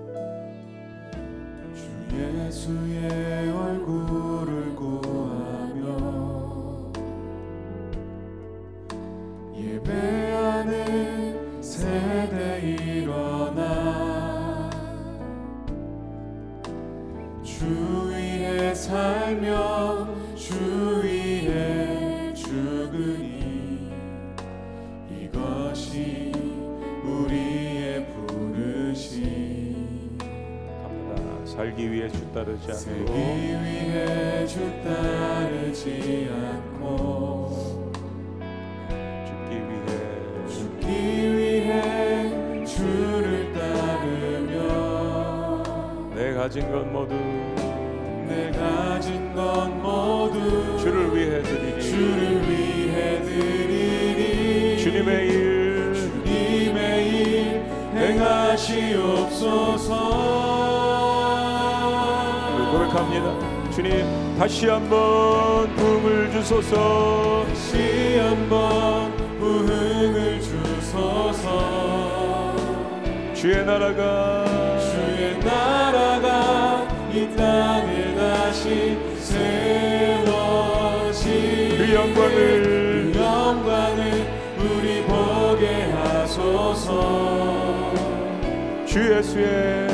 예수의 2.15 3.51
얼굴을 3.51 4.77
구하며 4.77 5.83
예배하는 9.57 10.73
세대 11.63 12.61
일어나 12.61 13.61
주 17.43 17.65
위에 18.11 18.75
살며 18.75 20.07
주위 20.37 21.12
살기 31.55 31.92
위해 31.92 32.09
주 32.09 32.32
따르지 32.32 32.66
않고 32.70 33.12
위해 33.12 34.46
주 34.46 34.59
따르지 34.82 36.30
않고 36.32 37.92
죽기 39.26 39.53
위해 39.68 39.92
죽기 40.48 40.88
위해 41.36 42.64
주를 42.64 43.53
따르며 43.53 44.57
내 46.14 46.32
가진 46.32 46.72
것 46.72 46.86
모두 46.86 47.14
내 48.26 48.50
가진 48.53 49.34
것 49.34 49.68
모두 49.68 50.78
주를 50.78 51.14
위해 51.14 51.42
드리리. 51.42 51.82
주를 51.82 52.48
위해 52.48 53.20
드리리. 53.20 54.78
주님의 54.82 55.28
일 55.28 55.92
주님의 55.94 57.09
일 57.09 57.62
행하시옵소서 57.94 59.42
고백합니다. 62.93 63.70
주님 63.70 64.36
다시 64.38 64.68
한번 64.68 65.74
부흥을 65.76 66.30
주소서. 66.30 67.47
다시 67.49 68.18
한번 68.18 69.16
부흥을 69.38 70.40
주소서. 70.40 71.51
주의 73.34 73.64
나라가 73.64 74.45
주의 74.78 75.38
나라가 75.38 76.86
이 77.12 77.34
땅에 77.34 78.14
다시 78.14 78.99
세워지. 79.18 80.24
그 81.78 81.95
영광을 81.95 83.11
그 83.12 83.18
영광을 83.18 84.26
우리 84.59 85.03
보게 85.05 85.90
하소서. 85.93 86.90
주 88.86 89.16
예수의 89.16 89.88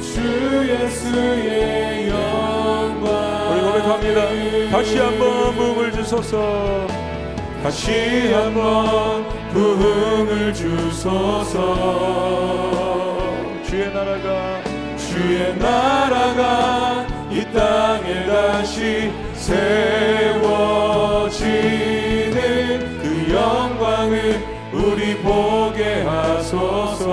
주 0.00 0.20
예수의 0.68 1.91
우리 3.50 3.60
고백합니다. 3.60 4.20
다시 4.70 4.98
한번 4.98 5.54
부흥을 5.54 5.92
주소서. 5.92 7.02
다시 7.62 8.32
한번 8.32 9.24
부흥을 9.52 10.52
주소서 10.52 11.58
주의 13.64 13.94
나라가 13.94 14.60
주의 14.96 15.56
나라가 15.56 17.06
이 17.30 17.44
땅에 17.52 18.26
다시 18.26 19.12
세워지는 19.34 20.42
그 23.00 23.32
영광을 23.32 24.44
우리 24.72 25.16
보게 25.18 26.02
하소서 26.02 27.08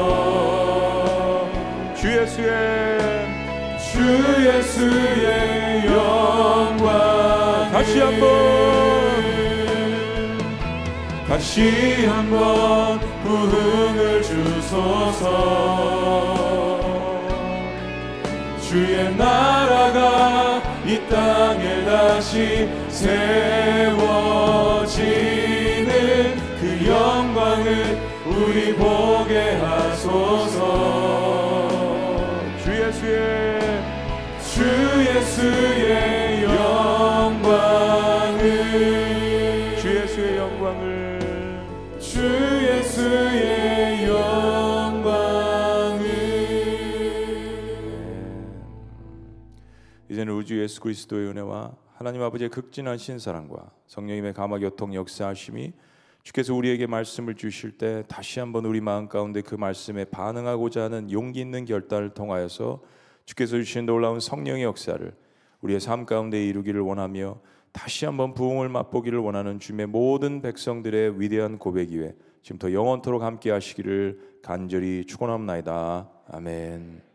주 1.95 2.12
예수의 2.12 2.79
주 4.10 4.16
예수의 4.43 5.86
영광 5.86 7.70
다시 7.72 7.99
한번. 7.99 8.28
다시 11.28 12.07
한번 12.07 12.99
부흥을 13.24 14.24
주소서. 14.24 15.28
주의 18.68 19.16
나라가 19.16 20.60
이 20.88 20.99
땅에 21.07 21.86
다시 21.86 22.68
세워지는 22.89 23.14
그 26.60 26.62
영광을 26.88 27.99
우리 28.26 28.74
보게 28.74 29.51
하소서 29.57 31.09
예수의 35.40 36.44
영광을. 36.44 38.44
주 39.78 39.88
예수의 39.88 40.38
영광을. 40.38 41.20
주 41.98 42.20
예수의 42.62 44.04
영광을. 44.04 46.06
이제는 50.10 50.34
우주 50.34 50.62
예수 50.62 50.82
그리스도의 50.82 51.30
은혜와 51.30 51.72
하나님 51.94 52.22
아버지의 52.22 52.50
극진하신 52.50 53.20
사랑과 53.20 53.72
성령님의 53.88 54.34
감화 54.34 54.60
교통 54.60 54.94
역사하심이 54.94 55.72
주께서 56.24 56.54
우리에게 56.54 56.86
말씀을 56.86 57.36
주실 57.36 57.78
때 57.78 58.04
다시 58.10 58.42
한번 58.42 58.66
우리 58.66 58.82
마음 58.82 59.08
가운데 59.08 59.42
그 59.42 59.56
말씀에 59.56 60.04
반응하고자 60.04 60.84
하는 60.84 61.10
용기 61.12 61.40
있는 61.40 61.64
결단을 61.64 62.10
통하여서 62.10 62.82
주께서 63.24 63.56
주신 63.56 63.86
놀라운 63.86 64.20
성령의 64.20 64.64
역사를 64.64 65.14
우리의 65.62 65.80
삶 65.80 66.05
가운데 66.05 66.45
이루기를 66.45 66.82
원하며 66.82 67.39
다시 67.72 68.05
한번 68.05 68.34
부흥을 68.34 68.70
맛보기를 68.70 69.20
원하는 69.20 69.60
주님의 69.60 69.88
모든 69.88 70.41
백성들의 70.41 71.20
위대한 71.20 71.57
고백 71.57 71.91
이외 71.91 72.16
지금부터 72.41 72.74
영원토록 72.74 73.22
함께 73.22 73.51
하시기를 73.51 74.39
간절히 74.41 75.05
축원합나이다. 75.05 76.10
아멘. 76.32 77.09